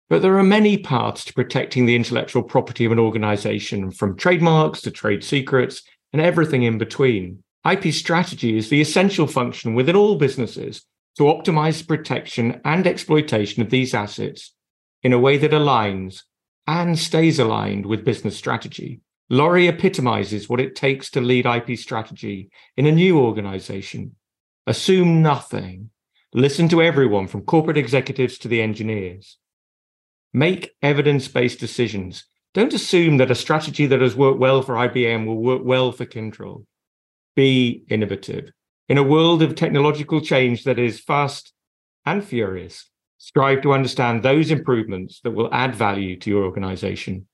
But 0.09 0.23
there 0.23 0.37
are 0.39 0.43
many 0.43 0.77
paths 0.77 1.25
to 1.27 1.33
protecting 1.33 1.87
the 1.87 1.95
intellectual 1.95 2.43
property 2.43 2.85
of 2.85 2.93
an 2.93 2.99
organization, 2.99 3.93
from 3.93 4.17
trademarks 4.17 4.81
to 4.83 4.91
trade 4.91 5.23
secrets 5.23 5.83
and 6.13 6.21
everything 6.21 6.65
in 6.65 6.79
between. 6.79 7.45
IP 7.71 7.93
strategy 7.95 8.57
is 8.57 8.71
the 8.71 8.81
essential 8.81 9.29
function 9.29 9.75
within 9.75 9.95
all 9.95 10.17
businesses 10.17 10.85
to 11.17 11.25
optimize 11.25 11.87
protection 11.87 12.61
and 12.65 12.87
exploitation 12.87 13.63
of 13.63 13.71
these 13.71 13.95
assets 13.95 14.53
in 15.03 15.13
a 15.13 15.19
way 15.19 15.39
that 15.39 15.53
aligns 15.53 16.23
and 16.67 16.99
stays 16.99 17.39
aligned 17.39 17.87
with 17.87 18.05
business 18.05 18.37
strategy. 18.37 19.01
Lorie 19.29 19.69
epitomizes 19.69 20.49
what 20.49 20.61
it 20.61 20.75
takes 20.75 21.11
to 21.11 21.21
lead 21.21 21.47
IP 21.47 21.79
strategy 21.79 22.51
in 22.77 22.87
a 22.87 22.93
new 22.93 23.19
organization. 23.19 24.17
Assume 24.67 25.23
nothing. 25.23 25.91
Listen 26.33 26.69
to 26.69 26.83
everyone 26.83 27.27
from 27.27 27.43
corporate 27.43 27.77
executives 27.77 28.39
to 28.39 28.49
the 28.49 28.61
engineers. 28.61 29.39
Make 30.33 30.71
evidence 30.83 31.29
based 31.29 31.59
decisions. 31.59 32.25
Don't 32.55 32.75
assume 32.75 33.17
that 33.19 33.31
a 33.31 33.37
strategy 33.37 33.87
that 33.87 34.01
has 34.01 34.17
worked 34.17 34.39
well 34.39 34.63
for 34.63 34.75
IBM 34.75 35.27
will 35.27 35.43
work 35.43 35.63
well 35.65 35.93
for 35.93 36.07
Kyndryl. 36.07 36.67
Be 37.37 37.85
innovative. 37.89 38.53
In 38.89 38.99
a 38.99 39.05
world 39.05 39.43
of 39.43 39.55
technological 39.55 40.21
change 40.21 40.65
that 40.65 40.79
is 40.79 41.01
fast 41.01 41.53
and 42.05 42.25
furious, 42.25 42.91
strive 43.21 43.61
to 43.61 43.75
understand 43.75 44.23
those 44.23 44.51
improvements 44.51 45.21
that 45.23 45.33
will 45.33 45.53
add 45.53 45.75
value 45.75 46.19
to 46.19 46.31
your 46.31 46.43
organization. 46.43 47.27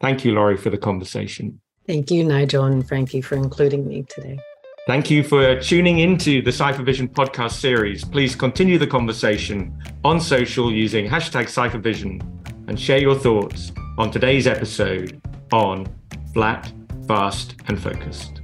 Thank 0.00 0.24
you, 0.24 0.32
Lorie, 0.32 0.56
for 0.56 0.70
the 0.70 0.76
conversation. 0.76 1.60
Thank 1.86 2.10
you, 2.10 2.24
Nigel 2.24 2.64
and 2.64 2.86
Frankie, 2.86 3.20
for 3.20 3.36
including 3.36 3.86
me 3.86 4.04
today. 4.08 4.40
Thank 4.88 5.08
you 5.08 5.22
for 5.22 5.60
tuning 5.60 6.00
into 6.00 6.42
the 6.42 6.50
CipherVision 6.50 7.12
podcast 7.12 7.52
series. 7.52 8.04
Please 8.04 8.34
continue 8.34 8.76
the 8.76 8.86
conversation 8.86 9.80
on 10.04 10.20
social 10.20 10.72
using 10.72 11.08
hashtag 11.08 11.44
CipherVision 11.44 12.20
and 12.68 12.78
share 12.78 12.98
your 12.98 13.14
thoughts 13.14 13.70
on 13.98 14.10
today's 14.10 14.48
episode 14.48 15.20
on 15.52 15.86
Flat, 16.34 16.72
Fast, 17.06 17.54
and 17.68 17.80
Focused. 17.80 18.41